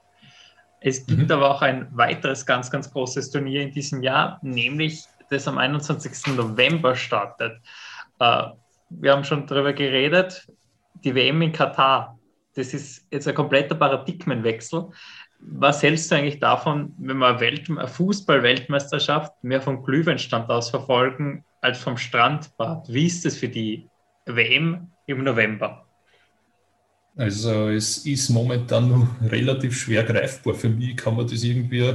Es 0.82 1.06
gibt 1.06 1.30
mhm. 1.30 1.32
aber 1.32 1.50
auch 1.50 1.62
ein 1.62 1.88
weiteres 1.92 2.46
ganz, 2.46 2.70
ganz 2.70 2.92
großes 2.92 3.32
Turnier 3.32 3.62
in 3.62 3.72
diesem 3.72 4.04
Jahr, 4.04 4.40
nämlich 4.42 5.06
das 5.30 5.48
am 5.48 5.58
21. 5.58 6.36
November 6.36 6.96
startet. 6.96 7.54
Äh, 8.20 8.48
wir 9.00 9.14
haben 9.14 9.24
schon 9.24 9.48
darüber 9.48 9.74
geredet, 9.74 10.48
die 11.04 11.16
WM 11.16 11.42
in 11.42 11.52
Katar. 11.52 12.20
Das 12.56 12.74
ist 12.74 13.08
jetzt 13.12 13.28
ein 13.28 13.36
kompletter 13.36 13.76
Paradigmenwechsel. 13.76 14.90
Was 15.40 15.82
hältst 15.82 16.12
du 16.12 16.16
eigentlich 16.16 16.40
davon, 16.40 16.94
wenn 17.00 17.18
wir 17.18 17.38
eine 17.38 17.88
Fußball-Weltmeisterschaft 17.88 19.44
mehr 19.44 19.62
vom 19.62 19.84
Glühweinstand 19.84 20.50
aus 20.50 20.70
verfolgen 20.70 21.44
als 21.62 21.80
vom 21.80 21.98
Strandbad? 21.98 22.88
Wie 22.90 23.08
ist 23.08 23.26
das 23.26 23.38
für 23.38 23.50
die 23.50 23.88
WM 24.26 24.92
im 25.08 25.24
November? 25.24 25.86
Also 27.16 27.70
es 27.70 28.06
ist 28.06 28.30
momentan 28.30 28.90
noch 28.90 29.08
relativ 29.32 29.78
schwer 29.78 30.04
greifbar. 30.04 30.54
Für 30.54 30.70
mich 30.70 30.96
kann 30.96 31.16
man 31.16 31.28
das 31.28 31.44
irgendwie 31.44 31.94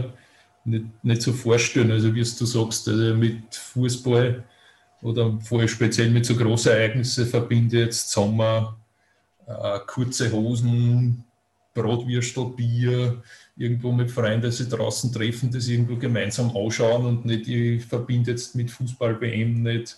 nicht, 0.64 1.04
nicht 1.04 1.22
so 1.22 1.32
vorstellen. 1.32 1.90
Also 1.90 2.14
wie 2.14 2.20
du 2.20 2.24
sagst, 2.24 2.88
also 2.88 3.14
mit 3.14 3.54
Fußball 3.54 4.44
oder 5.06 5.38
vor 5.40 5.66
speziell 5.68 6.10
mit 6.10 6.26
so 6.26 6.34
großen 6.34 6.72
Ereignissen 6.72 7.26
verbinde 7.26 7.78
jetzt 7.78 8.10
Sommer, 8.10 8.76
äh, 9.46 9.78
kurze 9.86 10.32
Hosen, 10.32 11.24
Bratwürstel, 11.72 12.46
Bier, 12.56 13.22
irgendwo 13.56 13.92
mit 13.92 14.10
Freunden 14.10 14.50
sich 14.50 14.68
draußen 14.68 15.12
treffen, 15.12 15.52
das 15.52 15.68
irgendwo 15.68 15.96
gemeinsam 15.96 16.50
ausschauen 16.50 17.06
und 17.06 17.24
nicht, 17.24 17.46
ich 17.46 17.84
verbinde 17.84 18.32
jetzt 18.32 18.56
mit 18.56 18.70
Fußball-WM 18.70 19.62
nicht 19.62 19.96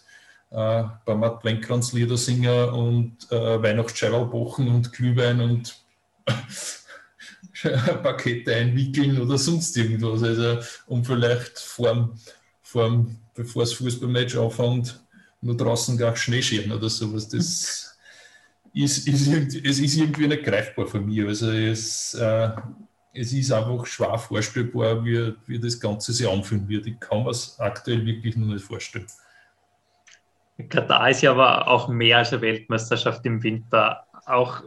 äh, 0.50 0.84
beim 1.06 1.24
Adventkranz 1.24 1.94
Liedersinger 1.94 2.74
und 2.74 3.16
äh, 3.30 3.62
Weihnachtsscheibalbochen 3.62 4.68
und 4.68 4.92
Glühwein 4.92 5.40
und 5.40 5.82
Pakete 8.02 8.54
einwickeln 8.54 9.20
oder 9.20 9.38
sonst 9.38 9.74
irgendwas. 9.76 10.22
Also, 10.22 10.58
um 10.86 11.04
vielleicht 11.04 11.58
vorm, 11.58 12.18
vorm, 12.62 13.16
bevor 13.38 13.62
das 13.62 13.72
Fußballmatch 13.74 14.36
anfängt, 14.36 15.00
nur 15.40 15.56
draußen 15.56 15.96
gar 15.96 16.16
Schneeschirm 16.16 16.72
oder 16.72 16.88
sowas. 16.88 17.28
Das 17.28 17.96
ist, 18.74 19.06
ist, 19.06 19.28
es 19.64 19.78
ist 19.78 19.96
irgendwie 19.96 20.26
nicht 20.26 20.42
greifbar 20.42 20.86
für 20.88 21.00
mich. 21.00 21.24
Also 21.24 21.52
es, 21.52 22.14
äh, 22.14 22.50
es 23.14 23.32
ist 23.32 23.52
einfach 23.52 23.86
schwer 23.86 24.18
vorstellbar, 24.18 25.04
wie, 25.04 25.34
wie 25.46 25.58
das 25.60 25.78
Ganze 25.78 26.12
sich 26.12 26.28
anfühlen 26.28 26.68
wird. 26.68 26.86
Ich 26.88 26.98
kann 26.98 27.22
mir 27.22 27.30
es 27.30 27.58
aktuell 27.60 28.04
wirklich 28.04 28.36
noch 28.36 28.48
nicht 28.48 28.64
vorstellen. 28.64 29.06
Katar 30.68 31.10
ist 31.10 31.22
ja 31.22 31.30
aber 31.30 31.68
auch 31.68 31.86
mehr 31.88 32.18
als 32.18 32.32
eine 32.32 32.42
Weltmeisterschaft 32.42 33.24
im 33.24 33.40
Winter. 33.44 34.04
Auch 34.26 34.64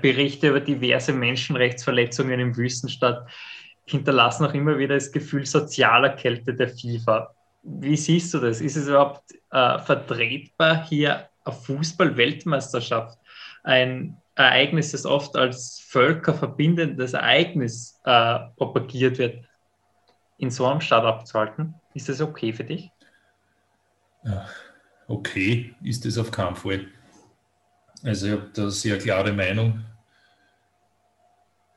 Berichte 0.00 0.48
über 0.48 0.60
diverse 0.60 1.12
Menschenrechtsverletzungen 1.12 2.40
im 2.40 2.56
Wüstenstadt 2.56 3.28
hinterlassen 3.84 4.46
auch 4.46 4.54
immer 4.54 4.78
wieder 4.78 4.94
das 4.94 5.12
Gefühl 5.12 5.46
sozialer 5.46 6.10
Kälte 6.10 6.54
der 6.54 6.70
FIFA. 6.70 7.35
Wie 7.68 7.96
siehst 7.96 8.32
du 8.32 8.38
das? 8.38 8.60
Ist 8.60 8.76
es 8.76 8.86
überhaupt 8.86 9.32
äh, 9.50 9.78
vertretbar, 9.80 10.86
hier 10.86 11.28
eine 11.44 11.54
Fußball-Weltmeisterschaft, 11.54 13.18
ein 13.64 14.16
Ereignis, 14.36 14.92
das 14.92 15.04
oft 15.04 15.36
als 15.36 15.80
völkerverbindendes 15.88 17.14
Ereignis 17.14 18.00
äh, 18.04 18.38
propagiert 18.56 19.18
wird, 19.18 19.44
in 20.38 20.50
so 20.50 20.66
einem 20.66 20.80
Start 20.80 21.04
abzuhalten. 21.04 21.74
Ist 21.94 22.08
das 22.08 22.20
okay 22.20 22.52
für 22.52 22.64
dich? 22.64 22.90
Ja, 24.24 24.46
okay 25.08 25.74
ist 25.82 26.04
das 26.04 26.18
auf 26.18 26.30
keinen 26.30 26.56
Fall. 26.56 26.86
Also 28.02 28.26
ich 28.26 28.32
habe 28.32 28.50
da 28.52 28.70
sehr 28.70 28.98
klare 28.98 29.32
Meinung. 29.32 29.84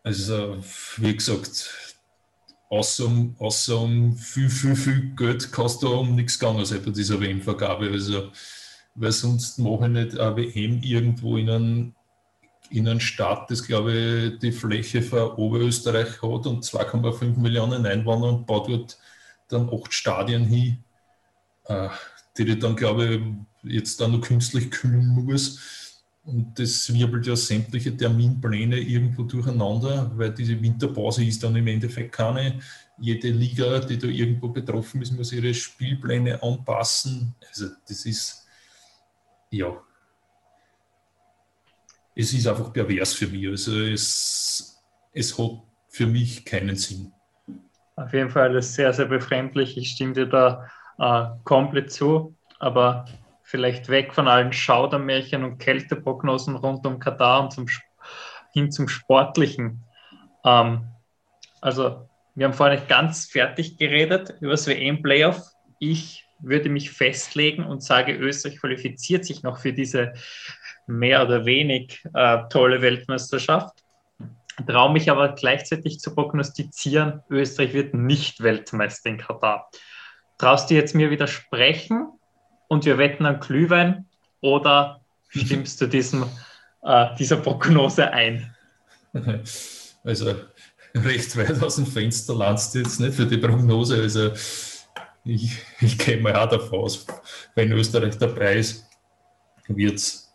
Also 0.03 0.57
wie 0.97 1.15
gesagt, 1.15 1.88
außer 2.69 3.09
außer 3.39 3.79
um 3.79 4.15
viel, 4.15 4.49
viel, 4.49 4.75
viel 4.75 5.15
Geld 5.15 5.51
kannst 5.51 5.81
du 5.83 5.89
um 5.93 6.15
nichts 6.15 6.39
gegangen 6.39 6.65
sein 6.65 6.81
bei 6.83 6.91
dieser 6.91 7.19
WM-Vergabe. 7.19 7.89
Also, 7.89 8.31
weil 8.95 9.11
sonst 9.11 9.57
mache 9.59 9.85
ich 9.85 9.91
nicht 9.91 10.19
eine 10.19 10.35
WM 10.37 10.81
irgendwo 10.81 11.37
in 11.37 11.49
einem, 11.49 11.95
in 12.69 12.87
einem 12.87 12.99
Staat, 12.99 13.49
das 13.49 13.63
glaube 13.63 13.93
ich 13.93 14.39
die 14.39 14.51
Fläche 14.51 15.01
für 15.01 15.37
Oberösterreich 15.37 16.21
hat 16.21 16.45
und 16.45 16.63
2,5 16.63 17.39
Millionen 17.39 17.85
Einwohner 17.85 18.29
und 18.29 18.45
baut 18.45 18.69
dort 18.69 18.97
dann 19.47 19.69
acht 19.69 19.93
Stadien 19.93 20.45
hin, 20.45 20.83
äh, 21.65 21.89
die 22.37 22.43
ich 22.43 22.59
dann 22.59 22.75
glaube 22.75 23.15
ich 23.63 23.73
jetzt 23.73 23.99
dann 23.99 24.11
noch 24.11 24.21
künstlich 24.21 24.69
kühlen 24.69 25.07
muss 25.07 25.88
und 26.29 26.59
das 26.59 26.93
wirbelt 26.93 27.25
ja 27.27 27.35
sämtliche 27.35 27.95
Terminpläne 27.95 28.77
irgendwo 28.77 29.23
durcheinander, 29.23 30.11
weil 30.15 30.33
diese 30.33 30.61
Winterpause 30.61 31.23
ist 31.25 31.43
dann 31.43 31.55
im 31.55 31.67
Endeffekt 31.67 32.11
keine. 32.11 32.59
Jede 32.99 33.29
Liga, 33.29 33.79
die 33.79 33.97
da 33.97 34.07
irgendwo 34.07 34.49
betroffen 34.49 35.01
ist, 35.01 35.11
muss 35.11 35.31
ihre 35.31 35.53
Spielpläne 35.53 36.41
anpassen. 36.43 37.35
Also 37.47 37.67
das 37.87 38.05
ist, 38.05 38.45
ja, 39.49 39.75
es 42.15 42.33
ist 42.33 42.47
einfach 42.47 42.71
pervers 42.73 43.13
für 43.13 43.27
mich. 43.27 43.47
Also 43.47 43.81
es, 43.81 44.77
es 45.13 45.37
hat 45.37 45.63
für 45.87 46.05
mich 46.05 46.45
keinen 46.45 46.75
Sinn. 46.75 47.11
Auf 47.95 48.13
jeden 48.13 48.29
Fall 48.29 48.55
ist 48.55 48.75
sehr, 48.75 48.93
sehr 48.93 49.05
befremdlich. 49.05 49.77
Ich 49.77 49.91
stimme 49.91 50.13
dir 50.13 50.25
da 50.25 50.69
äh, 50.99 51.27
komplett 51.43 51.91
zu. 51.91 52.35
Aber 52.59 53.05
vielleicht 53.49 53.89
weg 53.89 54.13
von 54.13 54.27
allen 54.27 54.53
Schaudermärchen 54.53 55.43
und 55.43 55.57
Kälteprognosen 55.57 56.55
rund 56.55 56.85
um 56.85 56.99
Katar 56.99 57.41
und 57.41 57.51
zum, 57.51 57.65
hin 58.53 58.71
zum 58.71 58.87
Sportlichen. 58.87 59.83
Ähm, 60.45 60.87
also, 61.59 62.07
wir 62.35 62.45
haben 62.45 62.53
vorhin 62.53 62.77
nicht 62.77 62.87
ganz 62.87 63.25
fertig 63.25 63.77
geredet 63.77 64.35
über 64.39 64.51
das 64.51 64.67
WM-Playoff. 64.67 65.41
Ich 65.79 66.27
würde 66.37 66.69
mich 66.69 66.91
festlegen 66.91 67.63
und 67.63 67.81
sage, 67.81 68.13
Österreich 68.13 68.59
qualifiziert 68.59 69.25
sich 69.25 69.41
noch 69.41 69.57
für 69.57 69.73
diese 69.73 70.13
mehr 70.85 71.25
oder 71.25 71.45
wenig 71.45 72.05
äh, 72.13 72.37
tolle 72.51 72.83
Weltmeisterschaft. 72.83 73.83
Traue 74.67 74.93
mich 74.93 75.09
aber 75.09 75.29
gleichzeitig 75.29 75.99
zu 75.99 76.13
prognostizieren, 76.13 77.23
Österreich 77.31 77.73
wird 77.73 77.95
nicht 77.95 78.43
Weltmeister 78.43 79.09
in 79.09 79.17
Katar. 79.17 79.71
Traust 80.37 80.69
du 80.69 80.75
jetzt 80.75 80.93
mir 80.93 81.09
widersprechen 81.09 82.18
und 82.69 82.85
wir 82.85 82.97
wetten 82.97 83.25
an 83.25 83.41
Glühwein 83.41 84.05
oder 84.39 85.01
stimmst 85.27 85.81
du 85.81 85.87
diesem, 85.87 86.25
äh, 86.83 87.07
dieser 87.17 87.37
Prognose 87.37 88.09
ein? 88.11 88.55
Also 90.01 90.33
recht 90.95 91.35
weit 91.35 91.61
aus 91.61 91.75
dem 91.75 91.85
Fenster 91.85 92.33
landest 92.33 92.73
du 92.73 92.79
jetzt 92.79 93.01
nicht 93.01 93.15
für 93.15 93.25
die 93.25 93.37
Prognose. 93.37 94.01
Also 94.01 94.31
ich, 95.25 95.57
ich 95.81 95.97
gehe 95.97 96.21
mal 96.21 96.33
auch 96.37 96.47
davon 96.47 96.79
aus, 96.79 97.05
wenn 97.53 97.73
Österreich 97.73 98.17
dabei 98.17 98.55
ist, 98.55 98.87
wird 99.67 99.95
es 99.95 100.33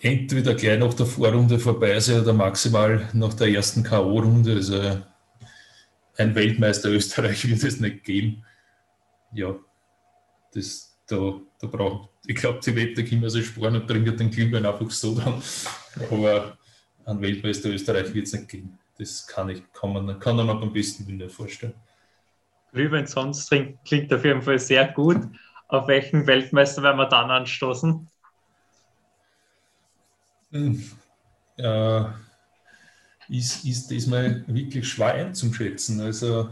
entweder 0.00 0.54
gleich 0.54 0.80
nach 0.80 0.94
der 0.94 1.06
Vorrunde 1.06 1.60
vorbei 1.60 1.98
sein 2.00 2.22
oder 2.22 2.32
maximal 2.32 3.08
nach 3.12 3.34
der 3.34 3.48
ersten 3.48 3.84
K.O.-Runde. 3.84 4.56
Also 4.56 5.00
ein 6.16 6.34
Weltmeister 6.34 6.90
Österreich 6.90 7.48
wird 7.48 7.62
es 7.62 7.78
nicht 7.78 8.02
geben. 8.02 8.44
Ja, 9.32 9.54
das, 10.52 10.93
da, 11.06 11.40
da 11.60 11.66
braucht, 11.66 12.10
ich 12.26 12.36
glaube, 12.36 12.60
die 12.60 12.74
Wette 12.74 13.04
können 13.04 13.22
wir 13.22 13.30
sich 13.30 13.46
sparen 13.46 13.76
und 13.76 13.86
trinken 13.86 14.16
den 14.16 14.30
Glühwein 14.30 14.64
einfach 14.64 14.90
so 14.90 15.14
dann. 15.14 15.42
Aber 16.10 16.56
an 17.04 17.20
Weltmeister 17.20 17.68
Österreich 17.68 18.12
wird 18.14 18.26
es 18.26 18.32
nicht 18.32 18.48
gehen. 18.48 18.78
Das 18.98 19.26
kann, 19.26 19.50
ich, 19.50 19.62
kann, 19.72 19.92
man, 19.92 20.18
kann 20.18 20.36
man 20.36 20.48
am 20.48 20.72
besten 20.72 21.16
nicht 21.16 21.32
vorstellen. 21.32 21.74
Glühwein 22.72 23.06
sonst 23.06 23.46
trinken 23.46 23.78
klingt 23.84 24.12
auf 24.12 24.24
jeden 24.24 24.42
Fall 24.42 24.58
sehr 24.58 24.88
gut. 24.88 25.20
Auf 25.68 25.88
welchen 25.88 26.26
Weltmeister 26.26 26.82
werden 26.82 26.98
wir 26.98 27.08
dann 27.08 27.30
anstoßen? 27.30 28.08
Hm, 30.50 30.90
äh, 31.56 32.04
ist, 33.28 33.64
ist 33.64 33.90
diesmal 33.90 34.44
wirklich 34.46 34.88
schwer 34.88 35.14
einzuschätzen. 35.14 36.00
Also 36.00 36.50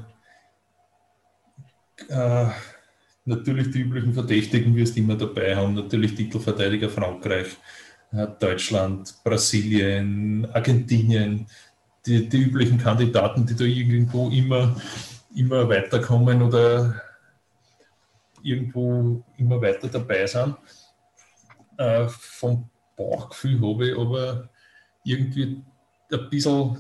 äh, 2.08 2.48
natürlich 3.24 3.70
die 3.70 3.80
üblichen 3.80 4.14
Verdächtigen 4.14 4.74
wirst 4.74 4.96
du 4.96 5.00
immer 5.00 5.16
dabei 5.16 5.56
haben. 5.56 5.74
Natürlich 5.74 6.14
Titelverteidiger 6.14 6.88
Frankreich, 6.88 7.56
äh, 8.12 8.26
Deutschland, 8.38 9.14
Brasilien, 9.24 10.46
Argentinien, 10.52 11.46
die, 12.06 12.28
die 12.28 12.38
üblichen 12.38 12.78
Kandidaten, 12.78 13.46
die 13.46 13.54
da 13.54 13.64
irgendwo 13.64 14.28
immer, 14.30 14.76
immer 15.35 15.68
weiterkommen 15.68 16.42
oder 16.42 17.00
irgendwo 18.42 19.24
immer 19.37 19.61
weiter 19.61 19.88
dabei 19.88 20.26
sind. 20.26 20.56
Äh, 21.76 22.08
vom 22.08 22.68
Bauchgefühl 22.96 23.61
habe 23.61 23.88
ich 23.88 23.98
aber 23.98 24.48
irgendwie 25.04 25.62
ein 26.12 26.30
bisschen 26.30 26.78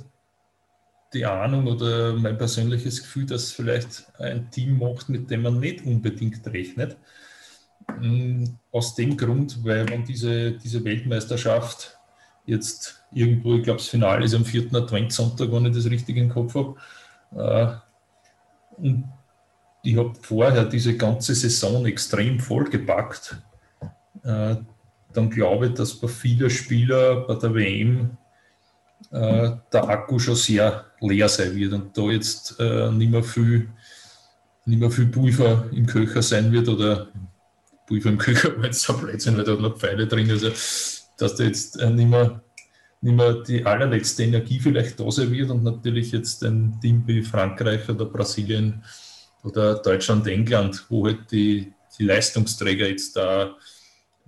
die 1.14 1.26
Ahnung 1.26 1.66
oder 1.66 2.14
mein 2.14 2.38
persönliches 2.38 3.02
Gefühl, 3.02 3.26
dass 3.26 3.52
vielleicht 3.52 4.04
ein 4.18 4.50
Team 4.50 4.78
macht, 4.78 5.08
mit 5.08 5.30
dem 5.30 5.42
man 5.42 5.60
nicht 5.60 5.84
unbedingt 5.84 6.46
rechnet. 6.46 6.96
Mm, 8.00 8.44
aus 8.70 8.94
dem 8.94 9.16
Grund, 9.16 9.64
weil 9.64 9.84
man 9.84 10.04
diese, 10.04 10.52
diese 10.52 10.84
Weltmeisterschaft 10.84 11.98
jetzt 12.46 13.02
irgendwo, 13.12 13.56
ich 13.56 13.64
glaube, 13.64 13.78
das 13.78 13.88
Finale 13.88 14.24
ist 14.24 14.34
am 14.34 14.44
4. 14.44 14.74
Adventssonntag, 14.74 15.52
wenn 15.52 15.66
ich 15.66 15.74
das 15.76 15.90
richtig 15.90 16.16
im 16.16 16.28
Kopf 16.28 16.54
habe. 16.54 16.76
Äh, 17.36 18.80
und 18.80 19.04
ich 19.82 19.96
habe 19.96 20.12
vorher 20.20 20.64
diese 20.64 20.96
ganze 20.96 21.34
Saison 21.34 21.84
extrem 21.86 22.40
vollgepackt. 22.40 23.36
Äh, 24.24 24.56
dann 25.12 25.30
glaube 25.30 25.66
ich, 25.66 25.74
dass 25.74 25.94
bei 25.94 26.08
vielen 26.08 26.50
Spielern 26.50 27.26
bei 27.26 27.34
der 27.34 27.54
WM 27.54 28.16
äh, 29.10 29.50
der 29.72 29.88
Akku 29.88 30.18
schon 30.18 30.36
sehr 30.36 30.86
leer 31.00 31.28
sein 31.28 31.54
wird 31.54 31.72
und 31.72 31.96
da 31.96 32.02
jetzt 32.02 32.56
äh, 32.58 32.90
nicht, 32.90 33.10
mehr 33.10 33.22
viel, 33.22 33.68
nicht 34.64 34.78
mehr 34.78 34.90
viel 34.90 35.06
Pulver 35.06 35.66
im 35.72 35.86
Köcher 35.86 36.22
sein 36.22 36.52
wird 36.52 36.68
oder 36.68 37.08
Pulver 37.86 38.10
im 38.10 38.18
Köcher 38.18 38.56
war 38.56 38.64
jetzt 38.64 38.82
so 38.82 38.96
Blödsinn, 38.96 39.36
weil 39.36 39.44
da 39.44 39.54
noch 39.54 39.78
Pfeile 39.78 40.06
drin. 40.06 40.30
Also 40.30 40.50
dass 41.18 41.36
da 41.36 41.44
jetzt 41.44 41.80
äh, 41.80 41.90
nicht, 41.90 42.08
mehr, 42.08 42.42
nicht 43.00 43.16
mehr 43.16 43.34
die 43.34 43.64
allerletzte 43.64 44.24
Energie 44.24 44.60
vielleicht 44.60 44.98
da 44.98 45.10
sein 45.10 45.30
wird 45.32 45.50
und 45.50 45.64
natürlich 45.64 46.12
jetzt 46.12 46.42
ein 46.44 46.78
Team 46.80 47.02
wie 47.06 47.22
Frankreich 47.22 47.88
oder 47.88 48.06
Brasilien 48.06 48.82
oder 49.44 49.76
Deutschland, 49.76 50.26
England, 50.26 50.86
wo 50.88 51.06
halt 51.06 51.30
die, 51.30 51.72
die 51.98 52.04
Leistungsträger 52.04 52.88
jetzt 52.88 53.16
da 53.16 53.56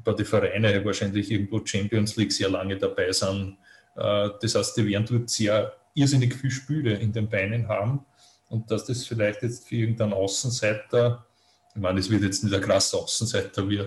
bei 0.02 0.12
den 0.12 0.26
Vereinen 0.26 0.84
wahrscheinlich 0.84 1.30
irgendwo 1.30 1.64
Champions 1.64 2.16
League 2.16 2.32
sehr 2.32 2.50
lange 2.50 2.76
dabei 2.76 3.12
sind, 3.12 3.56
das 3.94 4.54
heißt, 4.54 4.76
die 4.76 4.86
werden 4.86 5.06
dort 5.08 5.30
sehr 5.30 5.74
irrsinnig 5.94 6.34
viel 6.34 6.50
Spüle 6.50 6.94
in 6.94 7.12
den 7.12 7.28
Beinen 7.28 7.68
haben 7.68 8.04
und 8.48 8.70
dass 8.70 8.84
das 8.84 9.04
vielleicht 9.06 9.42
jetzt 9.42 9.68
für 9.68 9.76
irgendeinen 9.76 10.12
Außenseiter, 10.12 11.24
ich 11.74 11.80
meine, 11.80 12.00
es 12.00 12.10
wird 12.10 12.22
jetzt 12.22 12.42
nicht 12.44 12.54
ein 12.54 12.60
krasser 12.60 12.98
Außenseiter 12.98 13.68
wie, 13.68 13.84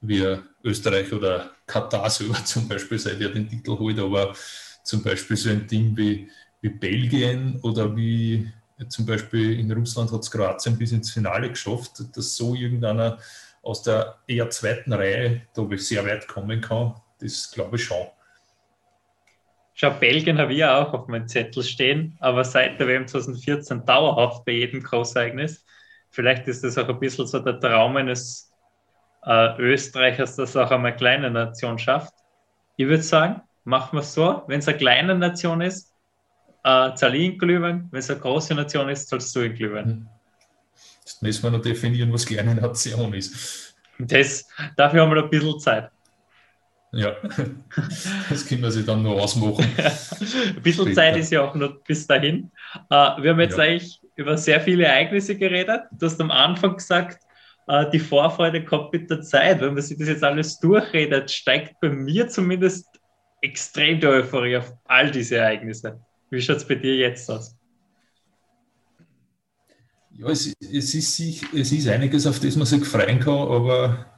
wie 0.00 0.38
Österreich 0.62 1.12
oder 1.12 1.50
Katar 1.66 2.08
selber 2.10 2.34
zum 2.44 2.68
Beispiel, 2.68 2.98
seit 2.98 3.20
er 3.20 3.30
den 3.30 3.48
Titel 3.48 3.78
holt, 3.78 3.98
aber 3.98 4.34
zum 4.82 5.02
Beispiel 5.02 5.36
so 5.36 5.50
ein 5.50 5.66
Team 5.66 5.96
wie, 5.96 6.28
wie 6.60 6.68
Belgien 6.68 7.58
oder 7.62 7.94
wie 7.96 8.50
zum 8.88 9.06
Beispiel 9.06 9.58
in 9.58 9.70
Russland 9.70 10.10
hat 10.12 10.22
es 10.22 10.30
Kroatien 10.30 10.76
bis 10.76 10.92
ins 10.92 11.10
Finale 11.10 11.48
geschafft, 11.48 12.02
dass 12.14 12.36
so 12.36 12.54
irgendeiner 12.54 13.18
aus 13.62 13.82
der 13.82 14.18
eher 14.26 14.50
zweiten 14.50 14.92
Reihe 14.92 15.42
da 15.54 15.66
sehr 15.76 16.04
weit 16.04 16.28
kommen 16.28 16.60
kann, 16.60 16.94
das 17.20 17.50
glaube 17.50 17.76
ich 17.76 17.84
schon. 17.84 18.06
Schau, 19.76 19.90
Belgien 19.90 20.38
habe 20.38 20.54
ich 20.54 20.64
auch 20.64 20.92
auf 20.92 21.08
meinem 21.08 21.26
Zettel 21.26 21.64
stehen, 21.64 22.16
aber 22.20 22.44
seit 22.44 22.78
der 22.78 22.86
WM 22.86 23.08
2014 23.08 23.84
dauerhaft 23.84 24.44
bei 24.44 24.52
jedem 24.52 24.80
Großereignis. 24.82 25.64
Vielleicht 26.10 26.46
ist 26.46 26.62
das 26.62 26.78
auch 26.78 26.88
ein 26.88 27.00
bisschen 27.00 27.26
so 27.26 27.40
der 27.40 27.58
Traum 27.58 27.96
eines 27.96 28.52
äh, 29.26 29.56
Österreichers, 29.58 30.36
das 30.36 30.56
auch 30.56 30.70
einmal 30.70 30.92
eine 30.92 30.96
kleine 30.96 31.30
Nation 31.30 31.76
schafft. 31.76 32.14
Ich 32.76 32.86
würde 32.86 33.02
sagen, 33.02 33.42
machen 33.64 33.96
wir 33.96 34.02
es 34.02 34.14
so, 34.14 34.44
wenn 34.46 34.60
es 34.60 34.68
eine 34.68 34.78
kleine 34.78 35.16
Nation 35.16 35.60
ist, 35.60 35.92
äh, 36.62 36.94
zahle 36.94 37.16
ich 37.16 37.32
in 37.32 37.38
Glühwein, 37.38 37.88
wenn 37.90 37.98
es 37.98 38.08
eine 38.10 38.20
große 38.20 38.54
Nation 38.54 38.88
ist, 38.88 39.08
zahlst 39.08 39.34
du 39.34 39.40
in 39.40 39.54
Glühwein. 39.54 40.08
Jetzt 41.00 41.20
müssen 41.20 41.42
wir 41.42 41.50
noch 41.50 41.62
definieren, 41.62 42.12
was 42.12 42.24
kleine 42.24 42.54
Nation 42.54 43.12
ist. 43.12 43.74
Das, 43.98 44.48
dafür 44.76 45.02
haben 45.02 45.10
wir 45.10 45.16
noch 45.16 45.24
ein 45.24 45.30
bisschen 45.30 45.58
Zeit. 45.58 45.90
Ja, 46.94 47.16
das 48.30 48.46
können 48.46 48.62
wir 48.62 48.70
sich 48.70 48.86
dann 48.86 49.02
nur 49.02 49.20
ausmachen. 49.20 49.64
Ein 49.76 50.62
bisschen 50.62 50.84
Später. 50.84 50.94
Zeit 50.94 51.16
ist 51.16 51.32
ja 51.32 51.42
auch 51.42 51.54
noch 51.54 51.80
bis 51.82 52.06
dahin. 52.06 52.50
Äh, 52.90 52.94
wir 53.22 53.30
haben 53.30 53.40
jetzt 53.40 53.58
ja. 53.58 53.64
eigentlich 53.64 54.00
über 54.16 54.36
sehr 54.36 54.60
viele 54.60 54.84
Ereignisse 54.84 55.36
geredet. 55.36 55.82
Du 55.92 56.06
hast 56.06 56.20
am 56.20 56.30
Anfang 56.30 56.76
gesagt, 56.76 57.18
äh, 57.66 57.90
die 57.90 57.98
Vorfreude 57.98 58.64
kommt 58.64 58.92
mit 58.92 59.10
der 59.10 59.22
Zeit. 59.22 59.60
Wenn 59.60 59.74
man 59.74 59.82
sich 59.82 59.98
das 59.98 60.08
jetzt 60.08 60.24
alles 60.24 60.58
durchredet, 60.60 61.30
steigt 61.30 61.80
bei 61.80 61.88
mir 61.88 62.28
zumindest 62.28 62.86
extrem 63.40 64.00
die 64.00 64.06
Euphorie 64.06 64.56
auf 64.56 64.72
all 64.84 65.10
diese 65.10 65.36
Ereignisse. 65.36 66.00
Wie 66.30 66.40
schaut 66.40 66.58
es 66.58 66.66
bei 66.66 66.76
dir 66.76 66.96
jetzt 66.96 67.30
aus? 67.30 67.56
Ja, 70.16 70.28
es, 70.28 70.54
es, 70.60 70.94
ist, 70.94 71.20
es 71.52 71.72
ist 71.72 71.88
einiges, 71.88 72.26
auf 72.26 72.38
das 72.38 72.54
man 72.54 72.66
sich 72.66 72.84
freuen 72.84 73.18
kann, 73.18 73.34
aber 73.34 74.13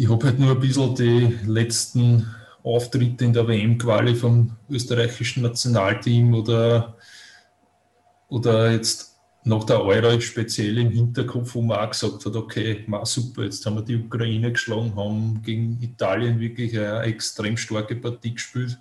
ich 0.00 0.08
habe 0.08 0.26
halt 0.26 0.38
nur 0.38 0.52
ein 0.52 0.60
bisschen 0.60 0.94
die 0.94 1.38
letzten 1.46 2.26
Auftritte 2.62 3.26
in 3.26 3.34
der 3.34 3.46
WM-Quali 3.46 4.14
vom 4.14 4.56
österreichischen 4.70 5.42
Nationalteam 5.42 6.32
oder, 6.32 6.96
oder 8.28 8.72
jetzt 8.72 9.18
nach 9.44 9.64
der 9.64 9.82
Euro 9.84 10.18
speziell 10.20 10.78
im 10.78 10.90
Hinterkopf, 10.90 11.54
wo 11.54 11.60
man 11.60 11.80
auch 11.80 11.90
gesagt 11.90 12.24
hat, 12.24 12.34
okay, 12.34 12.82
ma, 12.86 13.04
super, 13.04 13.44
jetzt 13.44 13.64
haben 13.66 13.76
wir 13.76 13.82
die 13.82 13.96
Ukraine 13.96 14.52
geschlagen, 14.52 14.96
haben 14.96 15.42
gegen 15.42 15.78
Italien 15.82 16.40
wirklich 16.40 16.78
eine 16.78 17.00
extrem 17.00 17.58
starke 17.58 17.96
Partie 17.96 18.32
gespielt. 18.32 18.78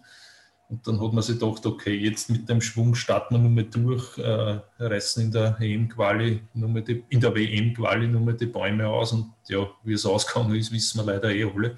Und 0.69 0.87
dann 0.87 1.01
hat 1.01 1.13
man 1.13 1.23
sich 1.23 1.39
gedacht, 1.39 1.65
okay, 1.65 1.95
jetzt 1.95 2.29
mit 2.29 2.47
dem 2.47 2.61
Schwung 2.61 2.93
starten 2.93 3.33
wir 3.33 3.39
nochmal 3.39 3.63
durch, 3.63 4.17
äh, 4.19 4.59
reißen 4.77 5.23
in 5.23 5.31
der 5.31 5.57
EM-Quali, 5.59 6.43
in 6.53 7.19
der 7.19 7.35
WM-Quali 7.35 8.07
nochmal 8.07 8.35
die 8.35 8.45
Bäume 8.45 8.87
aus 8.87 9.11
und 9.11 9.33
ja, 9.47 9.67
wie 9.83 9.93
es 9.93 10.05
ausgegangen 10.05 10.55
ist, 10.55 10.71
wissen 10.71 10.99
wir 10.99 11.11
leider 11.11 11.31
eh 11.31 11.43
alle. 11.43 11.75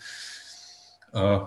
Äh, 1.13 1.39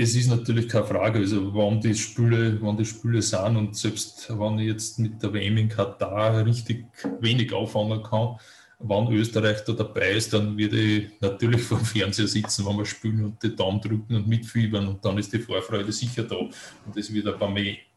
es 0.00 0.14
ist 0.14 0.28
natürlich 0.28 0.68
keine 0.68 0.86
Frage, 0.86 1.18
also 1.18 1.52
wann 1.52 1.80
die 1.80 1.96
Spüle, 1.96 2.62
wann 2.62 2.76
die 2.76 2.84
Spüle 2.84 3.20
sind 3.20 3.56
und 3.56 3.76
selbst 3.76 4.30
wenn 4.30 4.60
ich 4.60 4.68
jetzt 4.68 5.00
mit 5.00 5.20
der 5.20 5.32
WM 5.32 5.56
in 5.56 5.68
Katar 5.68 6.46
richtig 6.46 6.86
wenig 7.18 7.52
auffangen 7.52 8.04
kann, 8.04 8.36
wann 8.78 9.12
Österreich 9.12 9.64
da 9.64 9.72
dabei 9.72 10.12
ist, 10.12 10.32
dann 10.32 10.56
würde 10.56 10.78
ich 10.78 11.20
natürlich 11.20 11.62
vor 11.64 11.78
dem 11.78 11.86
Fernseher 11.86 12.28
sitzen, 12.28 12.64
wenn 12.66 12.76
wir 12.76 12.84
spielen 12.84 13.24
und 13.24 13.42
die 13.42 13.54
Daumen 13.54 13.80
drücken 13.80 14.14
und 14.14 14.28
mitfiebern 14.28 14.86
und 14.88 15.04
dann 15.04 15.18
ist 15.18 15.32
die 15.32 15.40
Vorfreude 15.40 15.92
sicher 15.92 16.22
da. 16.22 16.36
Und 16.36 16.52
das 16.94 17.12
wird 17.12 17.26
auch 17.28 17.38
beim, 17.38 17.56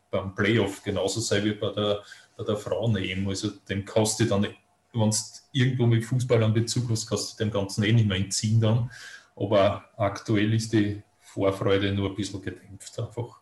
beim 0.09 0.33
Playoff 0.33 0.81
genauso 0.83 1.19
sein 1.19 1.45
wie 1.45 1.53
bei 1.53 1.69
der, 1.71 2.01
bei 2.35 2.43
der 2.43 2.57
Frauen-EM. 2.57 3.27
Also 3.27 3.49
dem 3.69 3.85
du 3.85 4.25
dann, 4.25 4.47
wenn 4.93 5.09
du 5.09 5.17
irgendwo 5.53 5.85
mit 5.85 6.03
Fußball 6.03 6.43
einen 6.43 6.53
Bezug 6.53 6.89
hast, 6.89 7.07
kannst 7.07 7.39
du 7.39 7.43
dem 7.43 7.51
Ganzen 7.51 7.83
eh 7.83 7.93
nicht 7.93 8.07
mehr 8.07 8.17
entziehen 8.17 8.59
dann. 8.59 8.89
Aber 9.35 9.85
aktuell 9.97 10.53
ist 10.53 10.73
die 10.73 11.01
Vorfreude 11.19 11.93
nur 11.93 12.09
ein 12.09 12.15
bisschen 12.15 12.41
gedämpft 12.41 12.99
einfach. 12.99 13.39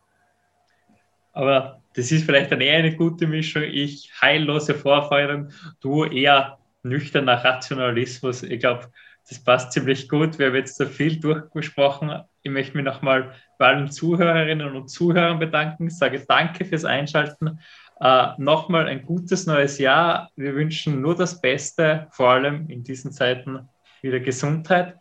Aber 1.32 1.82
das 1.94 2.12
ist 2.12 2.26
vielleicht 2.26 2.52
dann 2.52 2.62
eher 2.62 2.80
eine 2.80 2.96
gute 2.96 3.26
Mischung. 3.26 3.64
Ich 3.64 4.12
heillose 4.22 4.76
Vorfreude, 4.76 5.50
du 5.80 6.04
eher 6.04 6.59
nüchterner 6.84 7.44
Rationalismus. 7.44 8.44
Ich 8.44 8.60
glaube, 8.60 8.90
das 9.28 9.44
passt 9.44 9.72
ziemlich 9.74 10.10
gut. 10.10 10.40
Wir 10.40 10.48
haben 10.48 10.56
jetzt 10.56 10.78
so 10.78 10.86
viel 10.86 11.20
durchgesprochen. 11.20 12.24
Ich 12.42 12.52
möchte 12.52 12.76
mich 12.76 12.86
nochmal 12.86 13.34
bei 13.58 13.68
allen 13.68 13.92
Zuhörerinnen 13.92 14.76
und 14.76 14.90
Zuhörern 14.90 15.40
bedanken. 15.40 15.88
Ich 15.88 15.98
sage 15.98 16.24
danke 16.28 16.66
fürs 16.66 16.86
Einschalten. 16.86 17.60
Äh, 18.00 18.28
nochmal 18.38 18.88
ein 18.88 19.04
gutes 19.04 19.46
neues 19.46 19.78
Jahr. 19.78 20.30
Wir 20.36 20.56
wünschen 20.56 21.02
nur 21.02 21.16
das 21.16 21.42
Beste, 21.42 22.08
vor 22.12 22.30
allem 22.30 22.70
in 22.70 22.84
diesen 22.84 23.12
Zeiten 23.12 23.70
wieder 24.02 24.20
Gesundheit. 24.20 24.96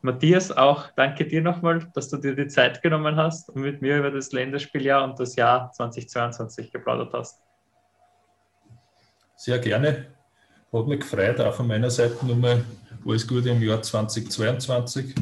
Matthias, 0.00 0.52
auch 0.52 0.90
danke 0.96 1.26
dir 1.26 1.42
nochmal, 1.42 1.90
dass 1.94 2.10
du 2.10 2.18
dir 2.18 2.36
die 2.36 2.46
Zeit 2.46 2.82
genommen 2.82 3.16
hast 3.16 3.48
und 3.48 3.62
mit 3.62 3.82
mir 3.82 3.98
über 3.98 4.10
das 4.10 4.32
Länderspieljahr 4.32 5.02
und 5.02 5.18
das 5.18 5.34
Jahr 5.34 5.72
2022 5.72 6.70
geplaudert 6.70 7.12
hast. 7.12 7.42
Sehr 9.36 9.58
gerne. 9.58 10.06
Hat 10.74 10.88
mich 10.88 11.00
gefreut, 11.00 11.40
auch 11.40 11.54
von 11.54 11.68
meiner 11.68 11.88
Seite 11.88 12.26
nochmal 12.26 12.64
alles 13.06 13.28
Gute 13.28 13.50
im 13.50 13.62
Jahr 13.62 13.80
2022. 13.80 15.14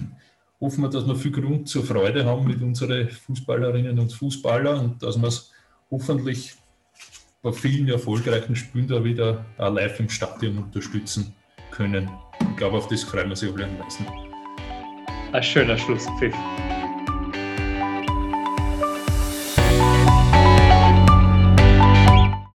Hoffen 0.58 0.82
wir, 0.82 0.88
dass 0.88 1.06
wir 1.06 1.14
viel 1.14 1.30
Grund 1.30 1.68
zur 1.68 1.84
Freude 1.84 2.24
haben 2.24 2.46
mit 2.46 2.62
unseren 2.62 3.10
Fußballerinnen 3.10 3.98
und 3.98 4.14
Fußballern 4.14 4.78
und 4.78 5.02
dass 5.02 5.20
wir 5.20 5.28
es 5.28 5.52
hoffentlich 5.90 6.54
bei 7.42 7.52
vielen 7.52 7.86
erfolgreichen 7.90 8.56
Spielen 8.56 8.88
da 8.88 9.04
wieder 9.04 9.44
live 9.58 10.00
im 10.00 10.08
Stadion 10.08 10.56
unterstützen 10.56 11.34
können. 11.70 12.08
Ich 12.40 12.56
glaube, 12.56 12.78
auf 12.78 12.88
das 12.88 13.02
freuen 13.02 13.28
wir 13.28 13.36
sich 13.36 13.52
alle 13.52 13.66
am 13.66 13.78
meisten. 13.78 14.06
Ein 15.32 15.42
schöner 15.42 15.76
Schlusspfiff. 15.76 16.34